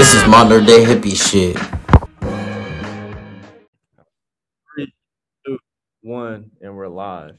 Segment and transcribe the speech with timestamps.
[0.00, 1.58] This is modern day hippie shit.
[6.00, 7.36] One, and we're live.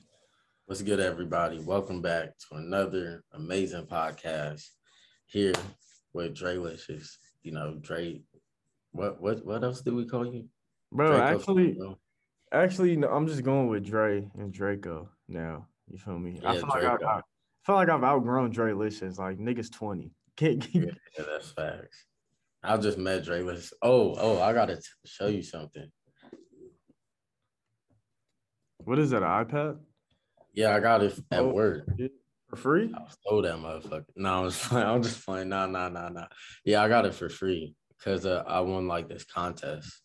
[0.67, 1.57] What's good, everybody?
[1.57, 4.63] Welcome back to another amazing podcast
[5.25, 5.53] here
[6.13, 7.17] with Dre Licious.
[7.41, 8.21] You know, Dre.
[8.91, 10.45] What what what else do we call you?
[10.91, 11.98] Bro, Draco actually, Flo?
[12.51, 15.65] actually, no, I'm just going with Dre and Draco now.
[15.90, 16.40] You feel me?
[16.46, 17.21] I Yeah, feel like I've, I
[17.65, 19.18] feel like I've outgrown Dre Licious.
[19.18, 20.12] Like niggas 20.
[20.37, 22.05] Can't yeah, yeah, that's facts.
[22.63, 23.73] I just met Dre Licious.
[23.81, 25.90] Oh, oh, I gotta t- show you something.
[28.84, 29.23] What is that?
[29.23, 29.79] An iPad
[30.53, 31.53] Yeah, I got it at Oh.
[31.53, 31.87] work.
[32.49, 32.93] for free?
[32.93, 34.05] I stole that motherfucker.
[34.15, 34.87] No, I'm just playing.
[34.87, 35.49] I'm just playing.
[35.49, 36.27] Nah, nah, nah, nah.
[36.65, 40.01] Yeah, I got it for free because uh, I won like this contest.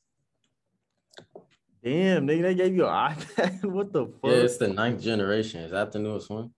[1.85, 3.65] Damn, nigga, they gave you an iPad.
[3.65, 4.21] what the fuck?
[4.25, 5.61] Yeah, it's the ninth generation.
[5.61, 6.51] Is that the newest one?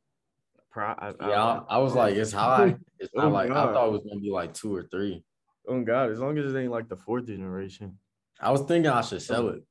[0.71, 2.77] Pro- I, Yeah, I, I was like, it's high.
[2.99, 5.25] It's not Oh, like I thought it was gonna be like two or three.
[5.69, 7.99] Oh god, as long as it ain't like the fourth generation.
[8.41, 9.65] I was thinking I should sell it.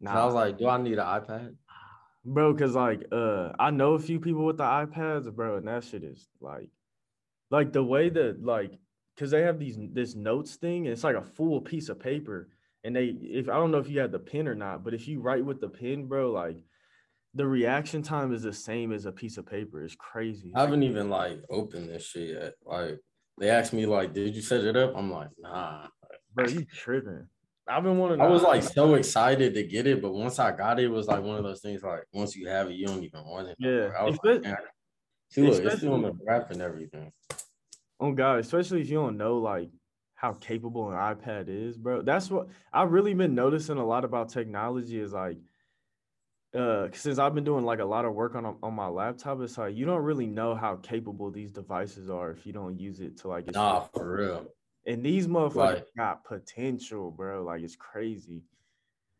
[0.00, 1.54] Nah, I was like, do I need an iPad?
[2.24, 5.84] bro, cause like uh I know a few people with the iPads, bro, and that
[5.84, 6.68] shit is like
[7.50, 8.78] like the way that like
[9.18, 12.48] cause they have these this notes thing, and it's like a full piece of paper.
[12.84, 15.06] And they if I don't know if you had the pen or not, but if
[15.06, 16.58] you write with the pen, bro, like
[17.34, 19.84] the reaction time is the same as a piece of paper.
[19.84, 20.52] It's crazy.
[20.54, 22.54] I haven't even like opened this shit yet.
[22.64, 22.98] Like
[23.40, 24.92] they asked me like, did you set it up?
[24.94, 25.86] I'm like, nah.
[26.34, 27.26] bro, you tripping.
[27.66, 30.78] I've been wanting I was like so excited to get it, but once I got
[30.78, 33.02] it, it was like one of those things like once you have it, you don't
[33.02, 33.56] even want it.
[33.58, 33.90] Yeah.
[33.98, 34.58] I was espe- like.
[35.30, 37.12] See, look, it's still on the especially- wrap and everything.
[38.00, 39.70] Oh God, especially if you don't know like
[40.14, 42.02] how capable an iPad is, bro.
[42.02, 45.38] That's what I've really been noticing a lot about technology is like
[46.54, 49.56] uh since I've been doing like a lot of work on on my laptop, it's
[49.58, 53.16] like you don't really know how capable these devices are if you don't use it
[53.18, 54.46] to like its Nah, for real.
[54.86, 57.44] And these motherfuckers Like- got potential, bro.
[57.44, 58.42] Like it's crazy.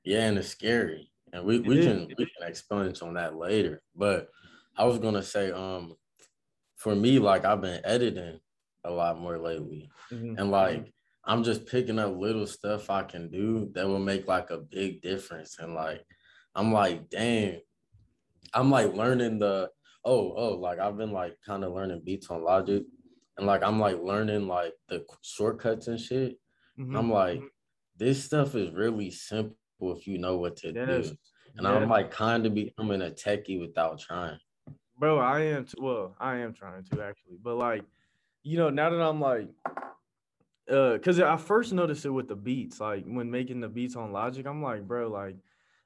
[0.05, 1.13] Yeah, and it's scary.
[1.33, 3.83] And we, we can we can expunge on that later.
[3.95, 4.31] But
[4.77, 5.95] I was gonna say, um,
[6.77, 8.41] for me, like I've been editing
[8.85, 9.89] a lot more lately.
[10.11, 10.37] Mhm.
[10.39, 10.93] And like
[11.25, 15.03] I'm just picking up little stuff I can do that will make like a big
[15.03, 15.59] difference.
[15.61, 16.05] And like
[16.55, 17.61] I'm like, dang,
[18.55, 19.71] I'm like learning the
[20.05, 22.85] oh, oh, like I've been like kind of learning beats on logic.
[23.37, 26.39] And like I'm like learning like the shortcuts and shit.
[26.79, 26.97] Mhm.
[26.97, 27.43] I'm like,
[27.97, 30.87] this stuff is really simple if you know what to Yes.
[31.09, 31.17] do.
[31.57, 31.83] And Yes.
[31.83, 34.39] I'm like kind of becoming a techie without trying.
[34.99, 35.67] Bro, I am.
[35.79, 37.85] Well, I am trying to actually, but like,
[38.43, 39.49] you know, now that I'm like,
[40.71, 44.13] uh, cause I first noticed it with the beats, like when making the beats on
[44.13, 45.37] Logic, I'm like, bro, like,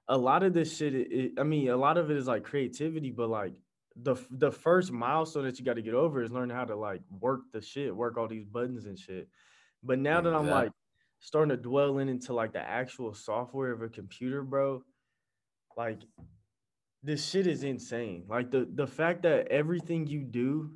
[0.09, 0.95] a lot of this shit.
[0.95, 3.55] It, I mean, a lot of it is like creativity, but like
[3.97, 7.01] the the first milestone that you got to get over is learning how to like
[7.21, 9.29] work the shit, work all these buttons and shit.
[9.83, 10.73] But now that I'm like
[11.21, 14.83] starting to dwell in into like the actual software of a computer, bro,
[15.77, 16.01] like
[17.03, 18.25] this shit is insane.
[18.29, 20.71] Like the the fact that everything you do,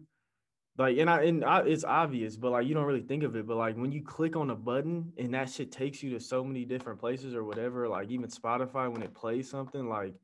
[0.79, 3.49] like and I and I, it's obvious, but like you don't really think of it.
[3.49, 6.45] But like when you click on a button and that shit takes you to so
[6.45, 10.15] many different places or whatever, like even Spotify when it plays something, like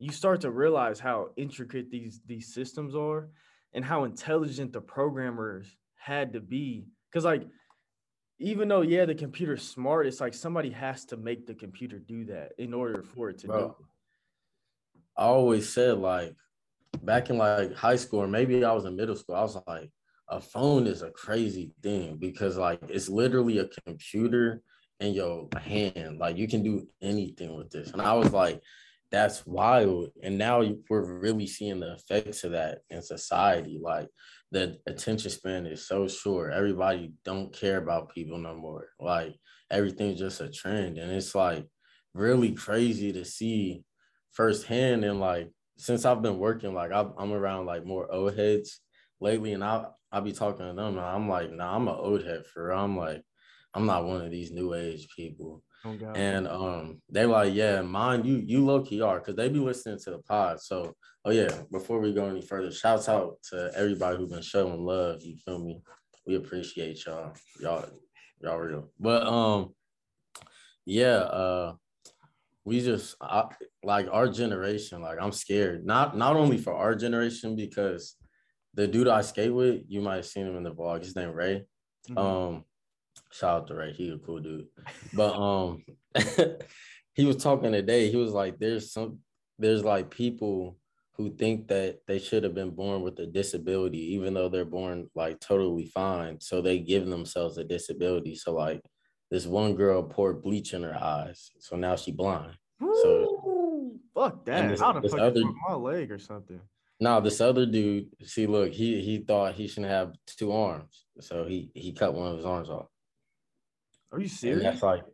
[0.00, 3.28] you start to realize how intricate these these systems are
[3.72, 6.88] and how intelligent the programmers had to be.
[7.12, 7.46] Cause like
[8.40, 12.24] even though yeah the computer's smart, it's like somebody has to make the computer do
[12.24, 13.52] that in order for it to do.
[13.52, 13.86] Bro, it.
[15.16, 16.34] I always said like
[17.02, 19.90] back in like high school or maybe I was in middle school, I was like,
[20.28, 24.62] a phone is a crazy thing because like it's literally a computer
[25.00, 26.18] in your hand.
[26.18, 27.90] Like you can do anything with this.
[27.90, 28.62] And I was like,
[29.10, 30.10] that's wild.
[30.22, 33.80] And now we're really seeing the effects of that in society.
[33.82, 34.08] Like
[34.52, 36.52] the attention span is so short.
[36.52, 38.88] Everybody don't care about people no more.
[39.00, 39.34] Like
[39.70, 40.98] everything's just a trend.
[40.98, 41.66] And it's like
[42.14, 43.82] really crazy to see
[44.32, 45.04] firsthand.
[45.04, 45.50] And like
[45.80, 48.80] since I've been working, like I'm, I'm around like more old heads
[49.20, 52.24] lately, and I I be talking to them, and I'm like, nah, I'm an old
[52.24, 52.78] head for real.
[52.78, 53.22] I'm like,
[53.74, 55.62] I'm not one of these new age people.
[55.84, 59.58] Oh And um, they like, yeah, mine, you you low key are, cause they be
[59.58, 60.60] listening to the pod.
[60.60, 60.94] So,
[61.24, 65.22] oh yeah, before we go any further, shouts out to everybody who's been showing love.
[65.22, 65.80] You feel me?
[66.26, 67.32] We appreciate y'all.
[67.58, 67.86] Y'all,
[68.42, 68.90] y'all real.
[68.98, 69.74] But um,
[70.84, 71.74] yeah, uh,
[72.64, 73.44] we just I,
[73.82, 75.02] like our generation.
[75.02, 75.86] Like I'm scared.
[75.86, 78.16] Not not only for our generation because
[78.74, 81.02] the dude I skate with, you might have seen him in the vlog.
[81.02, 81.64] His name Ray.
[82.08, 82.18] Mhm.
[82.18, 82.64] Um,
[83.32, 83.92] shout out to Ray.
[83.92, 84.66] He a cool dude.
[85.12, 85.84] But um,
[87.14, 88.10] he was talking today.
[88.10, 89.18] He was like, "There's some,
[89.58, 90.76] there's like people
[91.20, 95.10] who think that they should have been born with a disability, even though they're born
[95.14, 96.40] like totally fine.
[96.40, 98.36] So they give themselves a disability.
[98.36, 98.80] So like,
[99.30, 102.54] this one girl poured bleach in her eyes, so now she blind.
[102.80, 104.00] So Woo!
[104.14, 104.68] fuck that.
[104.68, 106.60] this- I'd have this other- my leg or something.
[106.98, 111.44] now this other dude, see, look, he he thought he shouldn't have two arms, so
[111.44, 112.88] he he cut one of his arms off.
[114.12, 114.62] Are you And serious?
[114.62, 115.04] that's like,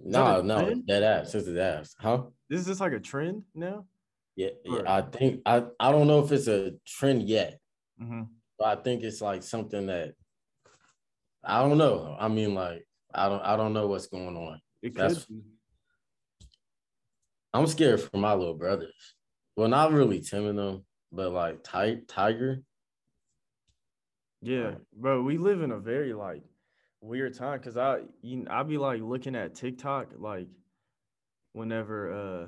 [0.00, 0.86] that no, no, trend?
[0.86, 2.24] dead ass, it's his ass, huh?
[2.48, 3.86] This Is this like a trend now?
[4.36, 4.86] Yeah, yeah, Right.
[4.88, 7.60] I think I I don't know if it's a trend yet,
[8.00, 8.22] Mm-hmm.
[8.58, 10.14] but I think it's like something that
[11.44, 12.16] I don't know.
[12.18, 14.60] I mean, like I don't I don't know what's going on.
[14.82, 15.02] It could.
[15.02, 15.42] That's- be.
[17.52, 19.14] I'm scared for my little brothers.
[19.56, 22.62] Well, not really Tim and them, but like Ty- Tiger.
[24.40, 26.42] Yeah, bro, we live in a very like
[27.02, 30.48] weird time because I you I be like looking at TikTok like
[31.52, 32.46] whenever uh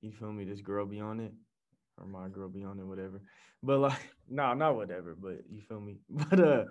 [0.00, 1.32] you feel me, this girl be on it
[1.98, 3.20] or my girl be on it, whatever.
[3.62, 5.98] But like, nah, not whatever, but you feel me.
[6.08, 6.64] But uh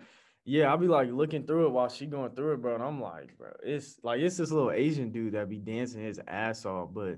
[0.45, 2.75] yeah, I'll be like looking through it while she going through it, bro.
[2.75, 6.21] And I'm like, bro, it's like it's this little Asian dude that be dancing his
[6.27, 7.18] ass off, but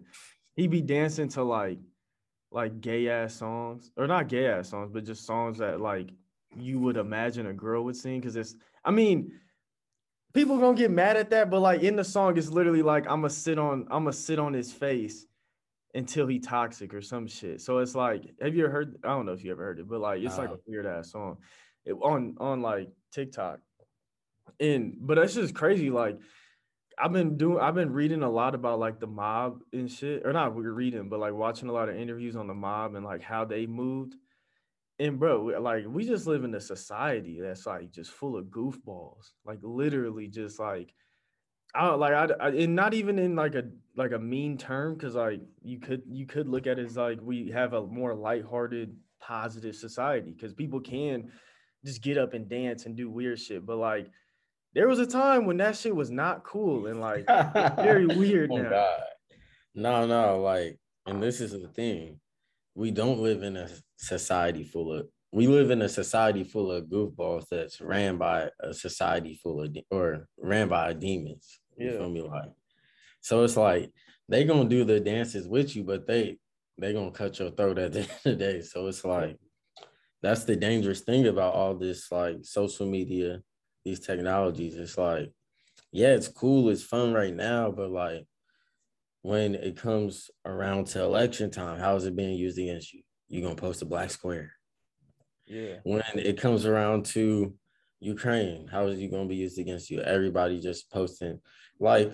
[0.55, 1.79] he be dancing to like
[2.51, 3.91] like gay ass songs.
[3.97, 6.09] Or not gay ass songs, but just songs that like
[6.55, 9.31] you would imagine a girl would sing because it's i mean
[10.33, 13.21] people gonna get mad at that but like in the song it's literally like i'm
[13.21, 15.25] gonna sit on i'm gonna sit on his face
[15.93, 19.25] until he toxic or some shit so it's like have you ever heard i don't
[19.25, 21.37] know if you ever heard it but like it's like a weird ass song
[21.85, 23.59] it, on on like tiktok.
[24.59, 26.17] And but that's just crazy like
[26.97, 30.33] i've been doing i've been reading a lot about like the mob and shit or
[30.33, 33.45] not reading but like watching a lot of interviews on the mob and like how
[33.45, 34.15] they moved.
[34.99, 39.29] And bro, like we just live in a society that's like just full of goofballs,
[39.45, 40.91] like literally just like
[41.75, 43.65] I like I, I and not even in like a
[43.95, 47.19] like a mean term because like you could you could look at it as like
[47.21, 51.31] we have a more lighthearted, positive society because people can
[51.87, 54.09] just get up and dance and do weird shit, but like
[54.73, 57.25] there was a time when that shit was not cool and like
[57.77, 58.69] very weird Oh now.
[58.69, 58.99] God.
[59.73, 62.19] No, no, like, and this is the thing.
[62.75, 66.85] We don't live in a society full of we live in a society full of
[66.85, 71.59] goofballs that's ran by a society full of de- or ran by demons.
[71.77, 71.97] You Yeah.
[71.97, 72.21] feel me?
[72.21, 72.51] Like,
[73.21, 73.91] so it's like
[74.29, 76.37] they gonna do the dances with you, but they
[76.77, 78.61] they gonna cut your throat at the end of the day.
[78.61, 79.37] So it's like
[80.21, 83.41] that's the dangerous thing about all this like social media,
[83.85, 84.75] these technologies.
[84.75, 85.31] It's like,
[85.91, 88.25] yeah, it's cool, it's fun right now, but like
[89.21, 93.01] when it comes around to election time, how is it being used against you?
[93.29, 94.53] You're gonna post a black square.
[95.45, 95.75] Yeah.
[95.83, 97.53] When it comes around to
[97.99, 100.01] Ukraine, how is it gonna be used against you?
[100.01, 101.39] Everybody just posting
[101.79, 102.11] like,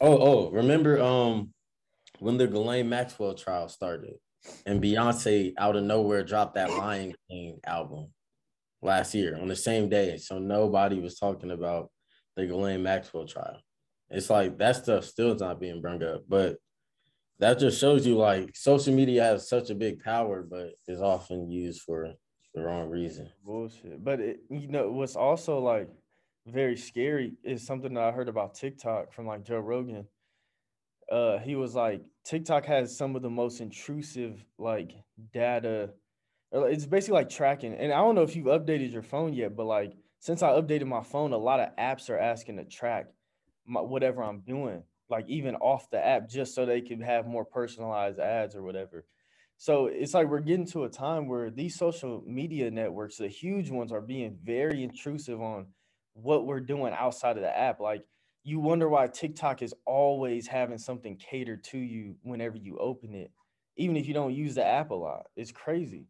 [0.00, 1.52] oh, oh, remember um
[2.20, 4.14] when the Ghislaine Maxwell trial started
[4.66, 8.08] and Beyonce out of nowhere dropped that Lion King album
[8.82, 10.16] last year on the same day.
[10.18, 11.90] So nobody was talking about
[12.36, 13.60] the Ghislaine Maxwell trial.
[14.10, 16.56] It's like that stuff still is not being brought up, but
[17.38, 21.50] that just shows you like social media has such a big power, but is often
[21.50, 22.12] used for
[22.54, 23.28] the wrong reason.
[23.44, 24.04] bullshit.
[24.04, 25.88] But it, you know, what's also like
[26.46, 30.06] very scary is something that I heard about TikTok from like Joe Rogan.
[31.10, 34.92] Uh, he was like, TikTok has some of the most intrusive like
[35.32, 35.90] data.
[36.52, 39.66] It's basically like tracking, and I don't know if you've updated your phone yet, but
[39.66, 43.06] like since I updated my phone, a lot of apps are asking to track
[43.66, 47.44] my whatever I'm doing, like even off the app, just so they can have more
[47.44, 49.04] personalized ads or whatever.
[49.56, 53.70] So it's like we're getting to a time where these social media networks, the huge
[53.70, 55.66] ones, are being very intrusive on
[56.14, 57.80] what we're doing outside of the app.
[57.80, 58.04] Like
[58.44, 63.32] you wonder why TikTok is always having something catered to you whenever you open it,
[63.76, 65.26] even if you don't use the app a lot.
[65.34, 66.06] It's crazy.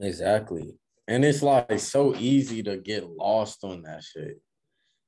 [0.00, 0.76] Exactly.
[1.08, 4.40] And it's like so easy to get lost on that shit.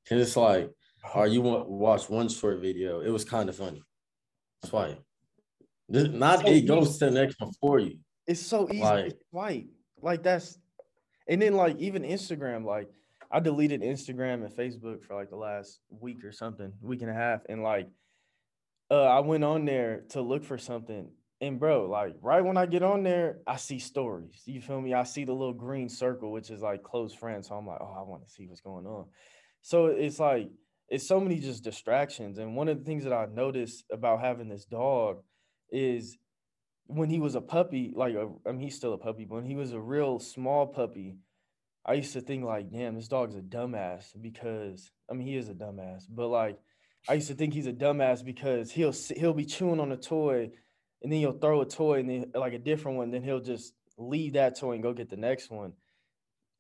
[0.08, 0.70] Cause it's like,
[1.14, 3.82] or you want watch one short video, it was kind of funny.
[4.64, 5.00] Swipe.
[5.88, 7.98] This, not So it goes to the next one for you.
[8.26, 9.66] It's so easy Like- swipe.
[10.02, 10.58] Like that's
[11.28, 12.88] and then like even Instagram, like
[13.30, 17.14] I deleted Instagram and Facebook for like the last week or something, week and a
[17.14, 17.88] half, and like,
[18.90, 21.08] uh, I went on there to look for something,
[21.40, 24.42] and bro, like right when I get on there, I see stories.
[24.46, 24.94] You feel me?
[24.94, 27.48] I see the little green circle, which is like close friends.
[27.48, 29.06] So I'm like, oh, I want to see what's going on.
[29.62, 30.50] So it's like
[30.90, 32.38] it's so many just distractions.
[32.38, 35.22] And one of the things that I noticed about having this dog
[35.70, 36.18] is
[36.86, 39.44] when he was a puppy, like a, I mean, he's still a puppy, but when
[39.44, 41.16] he was a real small puppy,
[41.90, 45.48] I used to think like, damn, this dog's a dumbass because I mean he is
[45.48, 46.56] a dumbass, but like
[47.08, 50.50] I used to think he's a dumbass because he'll he'll be chewing on a toy
[51.02, 53.74] and then he'll throw a toy and then like a different one, then he'll just
[53.98, 55.72] leave that toy and go get the next one.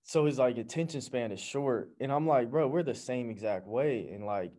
[0.02, 1.90] So his like attention span is short.
[2.00, 4.10] And I'm like, bro, we're the same exact way.
[4.12, 4.52] And like,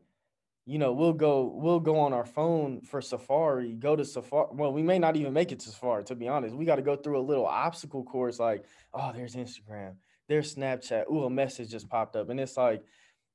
[0.65, 4.47] you know, we'll go, we'll go on our phone for Safari, go to Safari.
[4.53, 6.55] Well, we may not even make it to Safari, to be honest.
[6.55, 8.63] We got to go through a little obstacle course, like,
[8.93, 9.95] oh, there's Instagram,
[10.31, 11.11] there's Snapchat.
[11.11, 12.29] Ooh, a message just popped up.
[12.29, 12.81] And it's like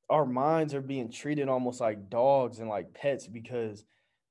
[0.08, 3.84] our minds are being treated almost like dogs and like pets because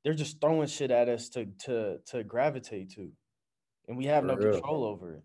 [0.03, 3.11] they're just throwing shit at us to to to gravitate to,
[3.87, 4.53] and we have For no real.
[4.53, 5.23] control over it.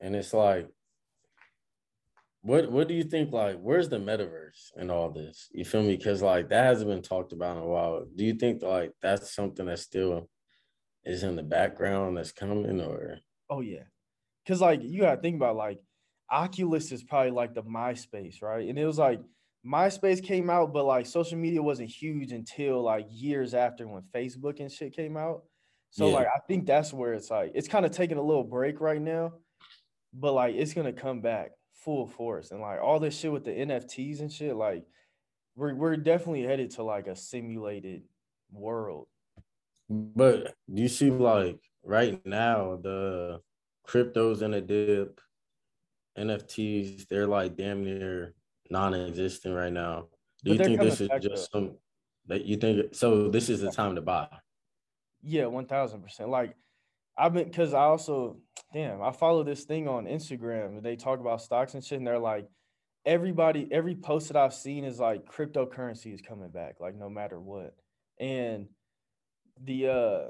[0.00, 0.68] And it's like,
[2.40, 3.30] what what do you think?
[3.32, 5.48] Like, where's the metaverse in all this?
[5.52, 5.96] You feel me?
[5.96, 8.06] Because like that hasn't been talked about in a while.
[8.14, 10.30] Do you think like that's something that still
[11.04, 13.18] is in the background that's coming, or?
[13.50, 13.84] Oh yeah,
[14.44, 15.78] because like you gotta think about like
[16.30, 18.68] Oculus is probably like the MySpace, right?
[18.68, 19.20] And it was like
[19.66, 24.60] MySpace came out, but like social media wasn't huge until like years after when Facebook
[24.60, 25.42] and shit came out.
[25.90, 26.14] So yeah.
[26.14, 29.00] like I think that's where it's like it's kind of taking a little break right
[29.00, 29.34] now,
[30.12, 33.52] but like it's gonna come back full force and like all this shit with the
[33.52, 34.56] NFTs and shit.
[34.56, 34.84] Like
[35.54, 38.02] we're we're definitely headed to like a simulated
[38.52, 39.06] world.
[39.88, 43.40] But do you see like right now the
[43.88, 45.20] cryptos in a dip,
[46.18, 48.34] NFTs, they're like damn near
[48.70, 50.06] non-existent right now.
[50.44, 51.50] Do you think this is just up.
[51.52, 51.76] some
[52.26, 54.28] that you think so this is the time to buy?
[55.22, 56.30] Yeah, one thousand percent.
[56.30, 56.54] Like
[57.16, 58.38] I've been because I also
[58.72, 60.82] damn, I follow this thing on Instagram.
[60.82, 62.48] They talk about stocks and shit, and they're like,
[63.04, 67.40] everybody, every post that I've seen is like cryptocurrency is coming back, like no matter
[67.40, 67.74] what.
[68.18, 68.68] And
[69.62, 70.20] the uh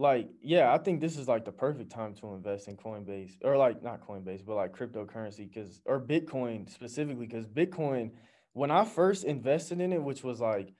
[0.00, 3.56] like yeah i think this is like the perfect time to invest in coinbase or
[3.56, 8.10] like not coinbase but like cryptocurrency because or bitcoin specifically because bitcoin
[8.54, 10.72] when i first invested in it which was like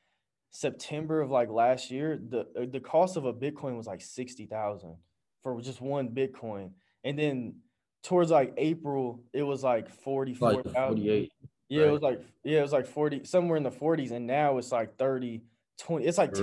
[0.51, 4.97] september of like last year the uh, the cost of a bitcoin was like 60000
[5.43, 6.73] for just one bitcoin.
[7.05, 7.55] And then
[8.03, 11.33] towards like april it was like 44,000 like 48
[11.69, 11.89] yeah right.
[11.89, 14.73] it was like yeah it was like 40 somewhere in the 40s and now it's
[14.73, 15.43] like 30
[15.79, 16.35] 20 it's like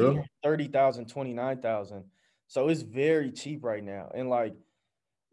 [0.43, 2.03] 30,000 29,000
[2.48, 4.10] so it's very cheap right now.
[4.13, 4.56] And like,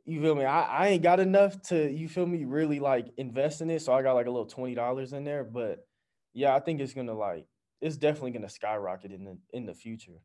[0.05, 0.45] you feel me?
[0.45, 3.81] I, I ain't got enough to, you feel me, really like invest in it.
[3.83, 5.45] So I got like a little $20 in there.
[5.45, 5.87] But
[6.35, 7.47] yeah, I think it's gonna like
[7.81, 10.21] it's definitely gonna skyrocket in the in the future.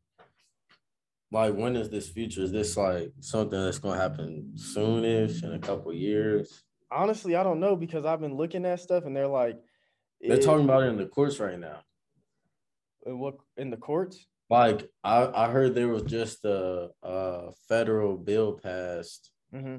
[1.32, 2.42] Like when is this future?
[2.42, 6.64] Is this like something that's gonna happen soonish in a couple years?
[6.92, 9.60] Honestly, I don't know because I've been looking at stuff and they're like
[10.20, 11.82] they're talking about it in the courts right now.
[13.06, 14.26] In what in the courts?
[14.50, 19.78] Like I, I heard there was just a, a federal bill passed, mm-hmm.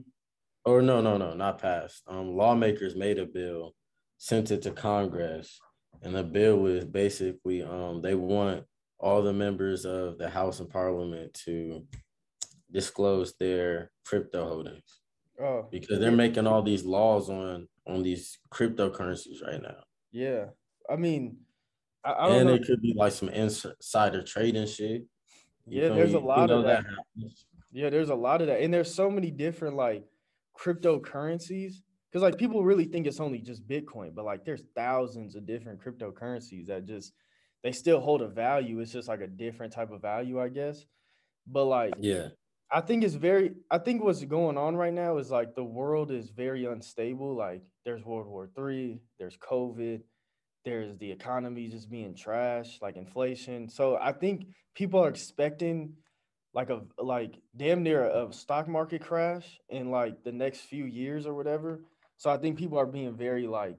[0.64, 2.02] or no, no, no, not passed.
[2.06, 3.74] Um, lawmakers made a bill,
[4.18, 5.58] sent it to Congress,
[6.02, 8.64] and the bill was basically um they want
[8.98, 11.84] all the members of the House and Parliament to
[12.70, 15.00] disclose their crypto holdings.
[15.42, 19.82] Oh, because they're making all these laws on on these cryptocurrencies right now.
[20.12, 20.46] Yeah,
[20.88, 21.38] I mean,
[22.04, 22.54] I, I and know.
[22.54, 25.04] it could be like some insider trading shit.
[25.66, 26.16] You yeah, there's me?
[26.16, 26.84] a lot of that.
[27.16, 27.30] that
[27.72, 30.04] yeah, there's a lot of that, and there's so many different like
[30.58, 31.74] cryptocurrencies.
[32.10, 35.80] Because like people really think it's only just Bitcoin, but like there's thousands of different
[35.80, 37.12] cryptocurrencies that just
[37.62, 38.80] they still hold a value.
[38.80, 40.84] It's just like a different type of value, I guess.
[41.46, 42.28] But like, yeah,
[42.70, 43.52] I think it's very.
[43.70, 47.36] I think what's going on right now is like the world is very unstable.
[47.36, 50.02] Like there's World War Three, there's COVID,
[50.64, 53.68] there's the economy just being trash, like inflation.
[53.68, 55.94] So I think people are expecting
[56.52, 61.26] like a like damn near a, stock market crash in like the next few years
[61.26, 61.80] or whatever.
[62.16, 63.78] So I think people are being very like,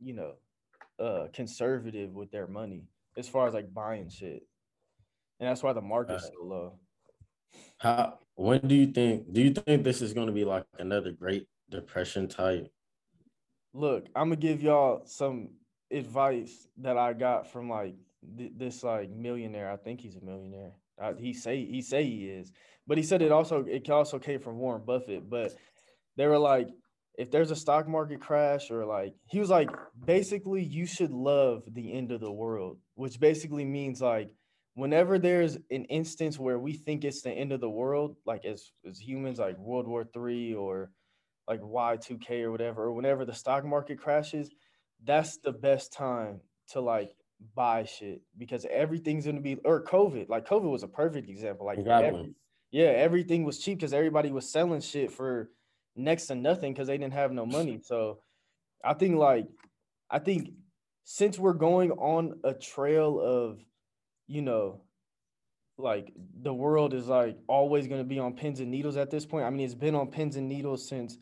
[0.00, 0.34] you know,
[0.98, 2.84] uh conservative with their money
[3.16, 4.46] as far as like buying shit.
[5.40, 6.78] And that's why the market's so low.
[7.78, 11.46] How when do you think do you think this is gonna be like another great
[11.70, 12.70] depression type?
[13.72, 15.48] Look, I'm gonna give y'all some
[15.92, 17.94] advice that I got from like
[18.36, 19.70] th- this like millionaire.
[19.70, 20.72] I think he's a millionaire.
[21.00, 22.52] Uh, he say he say he is,
[22.86, 25.28] but he said it also it also came from Warren Buffett.
[25.28, 25.54] But
[26.16, 26.68] they were like,
[27.16, 29.70] if there's a stock market crash or like he was like
[30.04, 34.30] basically you should love the end of the world, which basically means like
[34.74, 38.70] whenever there's an instance where we think it's the end of the world, like as
[38.88, 40.90] as humans, like World War Three or
[41.48, 44.50] like Y2K or whatever, or whenever the stock market crashes,
[45.04, 47.10] that's the best time to like
[47.54, 50.28] buy shit because everything's gonna be or COVID.
[50.28, 51.66] Like COVID was a perfect example.
[51.66, 52.20] Like Exactly.
[52.20, 52.34] every-
[52.70, 55.50] yeah, everything was cheap because everybody was selling shit for
[55.94, 57.80] next to nothing because they didn't have no money.
[57.82, 58.20] So
[58.84, 59.46] I think like
[60.10, 60.50] I think
[61.04, 63.58] since we're going on a trail of,
[64.26, 64.82] you know,
[65.78, 69.26] like the world is like always going to be on pins and needles at this
[69.26, 69.44] point.
[69.44, 71.18] I mean, it's been on pins and needles since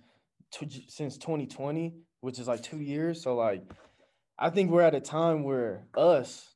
[0.88, 3.22] since 2020, which is like two years.
[3.22, 3.62] So like,
[4.38, 6.48] I think we're at a time where us,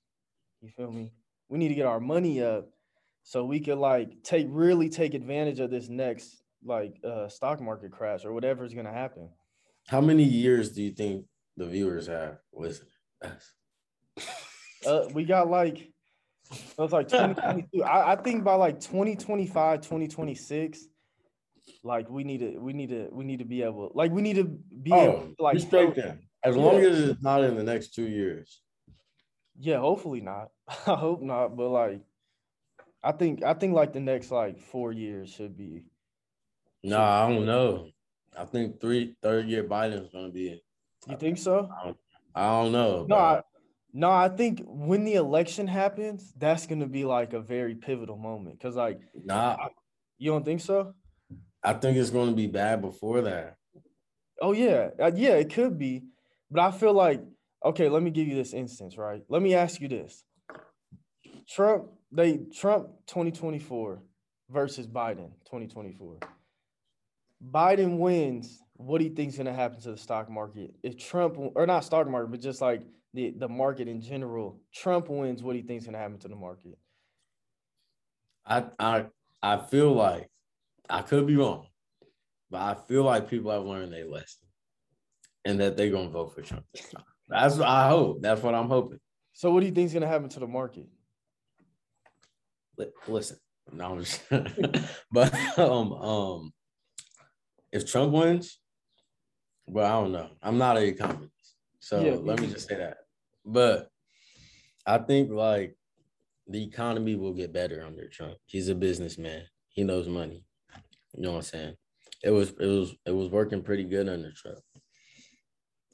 [0.61, 1.13] you feel me?
[1.49, 2.69] We need to get our money up
[3.23, 7.93] so we could like take really take advantage of this next like uh stock market
[7.93, 9.29] crash or whatever is going to happen.
[9.89, 12.91] How many years do you think the viewers have listening?
[14.87, 15.79] Uh, we got like
[16.51, 17.83] it was like 2022.
[17.83, 20.87] I, I think by like 2025, 2026,
[21.83, 24.37] like we need to we need to we need to be able like we need
[24.37, 26.21] to be Oh, to, like respect them.
[26.43, 28.61] As long as it's not in the next two years.
[29.59, 30.49] Yeah, hopefully not.
[30.87, 32.01] I hope not, but like
[33.03, 35.83] I think I think like the next like four years should be
[36.83, 37.89] No, I don't know.
[38.37, 40.63] I think three third year Biden's gonna be.
[41.09, 41.69] you think so?
[42.35, 43.07] I don't know.
[43.09, 43.17] No.
[43.17, 43.43] I,
[43.97, 48.61] no, I think when the election happens, that's gonna be like a very pivotal moment.
[48.61, 49.69] Cause like nah,
[50.19, 50.95] you don't think so?
[51.65, 53.57] I think it's gonna be bad before that.
[54.41, 56.03] Oh yeah, uh, yeah, it could be,
[56.51, 57.23] but I feel like
[57.65, 57.89] okay.
[57.89, 59.23] Let me give you this instance, right?
[59.29, 60.25] Let me ask you this:
[61.49, 64.03] Trump, they Trump twenty twenty four
[64.51, 66.19] versus Biden twenty twenty four.
[67.51, 68.61] Biden wins.
[68.77, 72.09] What do you think's gonna happen to the stock market if Trump or not stock
[72.09, 72.83] market, but just like
[73.15, 74.61] the the market in general?
[74.75, 75.43] Trump wins.
[75.43, 76.77] What do you think's gonna happen to the market?
[78.45, 79.07] I I
[79.43, 80.29] I feel like
[80.89, 81.67] I could be wrong,
[82.51, 84.47] but I feel like people have learned their lesson,
[85.45, 87.05] and that they're gonna vote for Trump this time.
[87.29, 88.21] That's what I hope.
[88.21, 89.01] That's what I'm hoping.
[89.33, 90.87] So what do you think is gonna happen to the market?
[92.77, 93.39] Li- Listen,
[93.73, 94.23] no, I'm just,
[95.11, 96.53] but um um,
[97.73, 98.59] if Trump wins,
[99.67, 100.31] well, I don't know.
[100.43, 102.99] I'm not an economist, so Yeah, let me just say that.
[103.45, 103.89] But
[104.87, 105.77] I think like
[106.47, 108.37] the economy will get better under Trump.
[108.45, 109.45] He's a businessman.
[109.71, 110.45] He knows money.
[111.15, 111.75] You know what I'm saying?
[112.23, 114.59] It was it was it was working pretty good under Trump.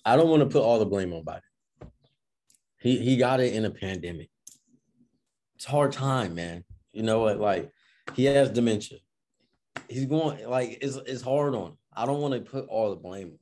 [0.04, 1.40] I don't want to put all the blame on Biden.
[2.78, 4.30] He he got it in a pandemic.
[5.56, 6.64] It's a hard time, man.
[6.92, 7.38] You know what?
[7.38, 7.70] Like
[8.14, 8.98] he has dementia.
[9.88, 11.78] He's going like it's it's hard on him.
[11.94, 13.26] I don't want to put all the blame.
[13.26, 13.38] on him.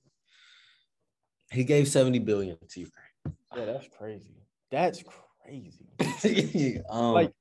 [1.53, 3.37] He gave 70 billion to Ukraine.
[3.57, 4.35] Yeah, that's crazy.
[4.71, 5.03] That's
[5.45, 6.83] crazy.
[6.91, 7.33] um, Like-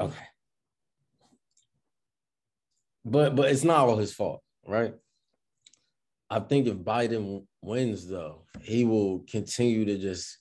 [0.00, 0.14] okay.
[3.10, 4.94] But but it's not all his fault, right?
[6.30, 10.38] I think if Biden wins, though, he will continue to just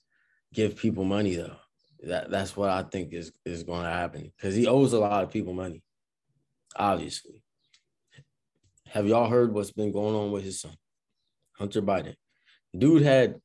[0.53, 1.55] give people money, though.
[2.03, 5.23] That that's what I think is is going to happen because he owes a lot
[5.23, 5.81] of people money,
[6.75, 7.43] obviously.
[8.87, 10.75] Have y'all heard what's been going on with his son,
[11.53, 12.15] Hunter Biden?
[12.77, 13.41] Dude had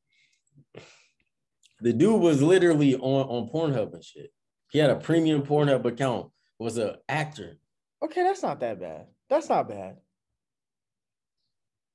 [1.80, 4.30] the dude was literally on on Pornhub and shit.
[4.70, 6.30] He had a premium Pornhub account.
[6.58, 7.56] Was an actor.
[8.02, 9.06] Okay, that's not that bad.
[9.28, 9.96] That's not bad.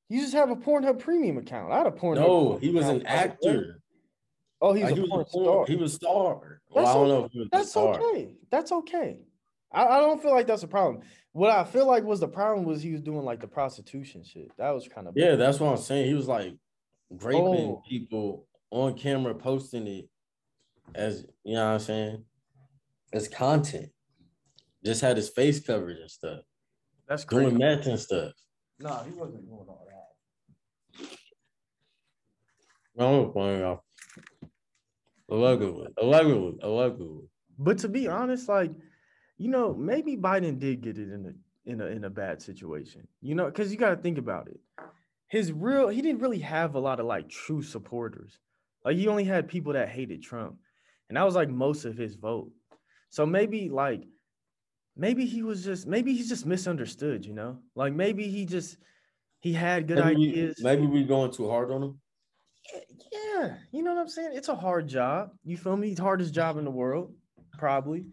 [0.09, 1.71] You just have a Pornhub premium account.
[1.71, 2.15] I had a Pornhub.
[2.15, 3.03] No, he was an account.
[3.03, 3.13] Like,
[3.45, 3.81] actor.
[4.61, 5.65] Oh, he was Like, a he porn was a porn- star.
[5.67, 6.61] He was star.
[6.69, 8.35] Well, That's I don't know if he was a That's okay.
[8.49, 9.19] That's okay.
[9.71, 11.03] I, I don't feel like that's a problem.
[11.31, 14.51] What I feel like was the problem was he was doing like the prostitution shit.
[14.57, 16.07] That was kind of Yeah, that's what I'm saying.
[16.07, 16.55] He was like
[17.11, 17.83] raping Oh.
[17.87, 20.09] people on camera, posting it
[20.95, 22.25] as you know what I'm saying,
[23.13, 23.89] as content.
[24.83, 26.39] Just had his face covered and stuff,
[27.09, 27.57] that's doing crazy.
[27.57, 28.31] meth and stuff.
[28.79, 29.87] No, he wasn't doing all
[32.97, 33.03] that.
[33.03, 33.79] I'm playing off.
[35.29, 37.29] Allegedly, allegedly, allegedly.
[37.57, 38.71] But to be honest, like,
[39.37, 43.07] you know, maybe Biden did get it in a in a in a bad situation.
[43.21, 44.59] You know, because you got to think about it.
[45.27, 48.39] His real he didn't really have a lot of like true supporters.
[48.85, 50.55] Like he only had people that hated Trump.
[51.09, 52.51] And that was like most of his vote.
[53.09, 54.03] So maybe like
[54.99, 57.57] maybe he was just maybe he's just misunderstood, you know?
[57.75, 58.77] Like maybe he just
[59.39, 60.61] he had good Maybe, we, ideas.
[60.61, 62.01] maybe we going too hard on him.
[63.11, 64.31] Yeah, you know what I'm saying?
[64.33, 65.31] It's a hard job.
[65.43, 65.91] You feel me?
[65.91, 67.15] It's hardest job in the world,
[67.57, 68.05] probably.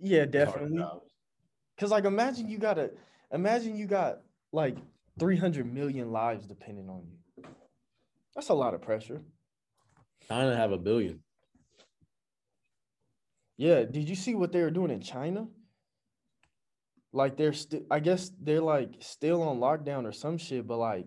[0.00, 0.82] Yeah, definitely.
[1.78, 2.92] Cause like imagine you gotta
[3.32, 4.20] imagine you got
[4.52, 4.76] like
[5.18, 7.44] 300 million lives depending on you.
[8.36, 9.20] That's a lot of pressure.
[10.28, 11.20] China have a billion.
[13.56, 15.46] Yeah, did you see what they were doing in China?
[17.12, 21.06] Like they're still I guess they're like still on lockdown or some shit, but like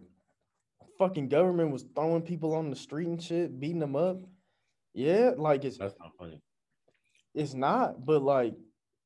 [1.00, 4.22] fucking government was throwing people on the street and shit, beating them up.
[4.94, 6.42] Yeah, like it's That's not funny.
[7.34, 8.54] it's not, but like,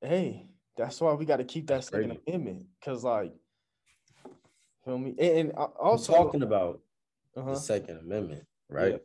[0.01, 0.45] hey,
[0.77, 2.21] that's why we got to keep that Second Crazy.
[2.27, 3.33] Amendment, cause like,
[4.85, 6.81] feel me, and, and I- also I'm talking about
[7.35, 7.51] uh-huh.
[7.51, 8.99] the Second Amendment, right?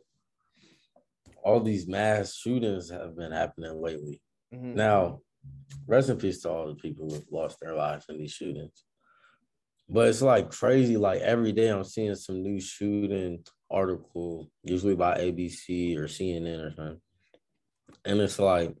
[1.43, 4.21] All these mass shootings have been happening lately.
[4.55, 4.75] Mhm.
[4.75, 5.21] Now,
[5.87, 8.83] rest in peace to all the people who have lost their lives in these shootings.
[9.87, 10.97] But it's like crazy.
[10.97, 16.75] Like every day, I'm seeing some new shooting article, usually by ABC or CNN or
[16.75, 17.01] something.
[18.03, 18.75] And it's like,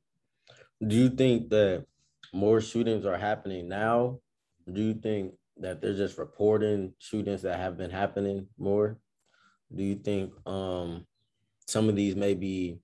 [0.85, 1.85] do you think that
[2.33, 4.19] more shootings are happening now?
[4.71, 8.97] Do you think that they're just reporting shootings that have been happening more?
[9.73, 11.05] Do you think um
[11.67, 12.79] some of these may be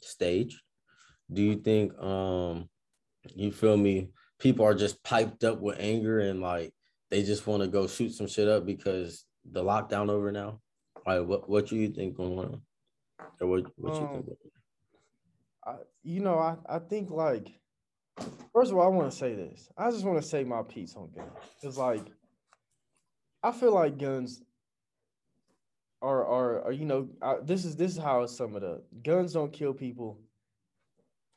[0.00, 0.60] staged?
[1.34, 2.68] Do you think um
[3.34, 4.10] you feel me?
[4.38, 6.72] People are just piped up with anger and like
[7.10, 10.60] they just want to go shoot some shit up because the lockdown over now.
[11.06, 12.62] Like what what do you think going on?
[13.40, 14.26] Or what what you think?
[14.28, 14.36] Um,
[15.66, 17.48] I, you know, I, I think like,
[18.52, 19.70] first of all, I want to say this.
[19.78, 21.30] I just want to say my piece on guns.
[21.62, 22.04] It's like,
[23.42, 24.42] I feel like guns
[26.02, 28.84] are, are, are you know, I, this is, this is how I sum it up.
[29.02, 30.18] Guns don't kill people.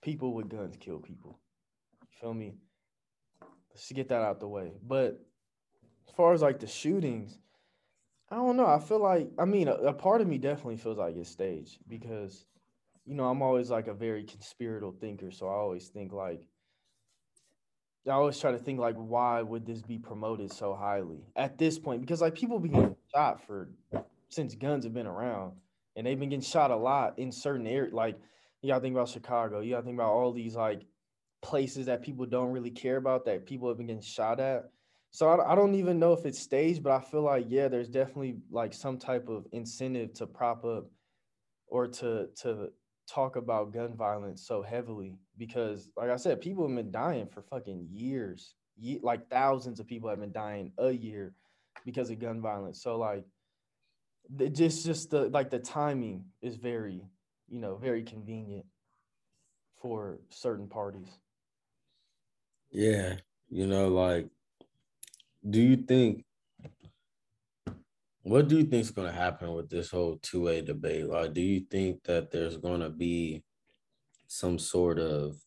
[0.08, 1.38] People with guns kill people.
[2.00, 2.54] You feel me?
[3.70, 4.72] Let's get that out the way.
[4.82, 5.20] But
[6.08, 7.38] as far as like the shootings,
[8.32, 8.68] I don't know.
[8.68, 11.80] I feel like, I mean, a, a part of me definitely feels like it's staged
[11.90, 12.46] because
[13.06, 16.48] you know, I'm always like a very conspiratorial thinker, so I always think like
[18.08, 21.78] I always try to think like why would this be promoted so highly at this
[21.78, 22.00] point?
[22.00, 23.68] Because like people been getting shot for
[24.30, 25.52] since guns have been around
[25.98, 27.94] and they've been getting shot a lot in certain areas.
[27.94, 28.18] Like
[28.62, 30.86] you gotta think about Chicago, you gotta think about all these like
[31.42, 34.70] places that people don't really care about that people have been getting shot at.
[35.12, 37.90] So I, I don't even know if it's staged, but I feel like yeah, there's
[37.90, 40.88] definitely like some type of incentive to prop up
[41.68, 42.70] or to to
[43.08, 47.42] talk about gun violence so heavily because like I said, people have been dying for
[47.42, 48.56] fucking years.
[48.78, 51.34] Ye- like thousands of people have been dying a year
[51.86, 52.82] because of gun violence.
[52.82, 53.26] So like
[54.36, 57.02] the, just just the like the timing is very,
[57.50, 58.66] you know, very convenient
[59.82, 61.10] for certain parties.
[62.72, 63.16] Yeah,
[63.50, 64.28] you know, like,
[65.50, 66.26] do you think
[68.28, 71.08] what do you think is going to happen with this whole two way debate?
[71.08, 73.44] Like, do you think that there's going to be
[74.28, 75.38] some sort of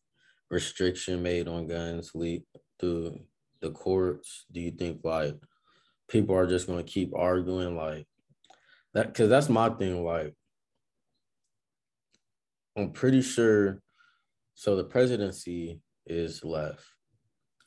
[0.50, 2.42] restriction made on guns lead
[2.78, 3.20] through
[3.60, 4.46] the courts?
[4.50, 5.36] Do you think like
[6.08, 8.06] people are just going to keep arguing like
[8.94, 9.08] that?
[9.08, 10.02] Because that's my thing.
[10.02, 10.34] Like,
[12.80, 13.82] I'm pretty sure.
[14.54, 16.84] So the presidency is left.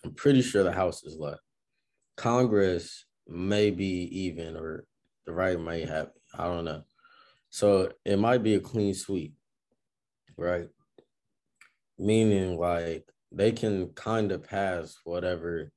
[0.03, 1.41] I'm pretty sure the House is left.
[2.17, 4.85] Congress may be even, or
[5.25, 6.09] the right may have.
[6.37, 6.83] I don't know.
[7.51, 9.35] So it might be a clean sweep,
[10.35, 10.67] right?
[11.99, 15.71] Meaning, like they can kind of pass whatever.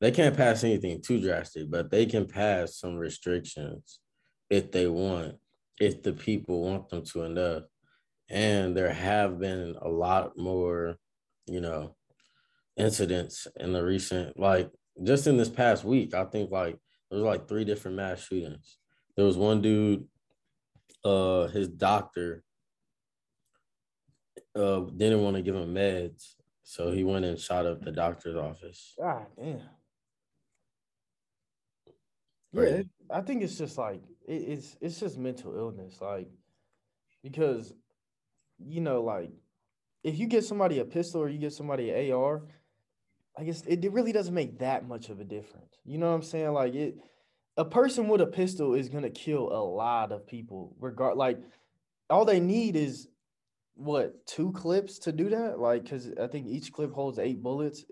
[0.00, 4.00] They can't pass anything too drastic, but they can pass some restrictions
[4.48, 5.34] if they want,
[5.78, 7.64] if the people want them to enough.
[8.30, 10.96] And there have been a lot more,
[11.46, 11.96] you know,
[12.76, 14.70] incidents in the recent, like
[15.02, 16.78] just in this past week, I think like
[17.10, 18.78] there was like three different mass shootings.
[19.16, 20.06] There was one dude,
[21.04, 22.44] uh, his doctor
[24.54, 28.36] uh didn't want to give him meds, so he went and shot up the doctor's
[28.36, 28.94] office.
[28.98, 29.60] God damn.
[32.52, 36.28] Yeah, it, I think it's just like it, it's it's just mental illness, like
[37.22, 37.72] because
[38.64, 39.30] you know, like
[40.02, 42.42] if you get somebody a pistol or you get somebody an AR,
[43.36, 45.78] I guess it, it really doesn't make that much of a difference.
[45.84, 46.52] You know what I'm saying?
[46.52, 46.96] Like it,
[47.56, 50.74] a person with a pistol is gonna kill a lot of people.
[50.80, 51.38] Regard like
[52.08, 53.08] all they need is
[53.74, 55.58] what two clips to do that?
[55.58, 57.84] Like, because I think each clip holds eight bullets,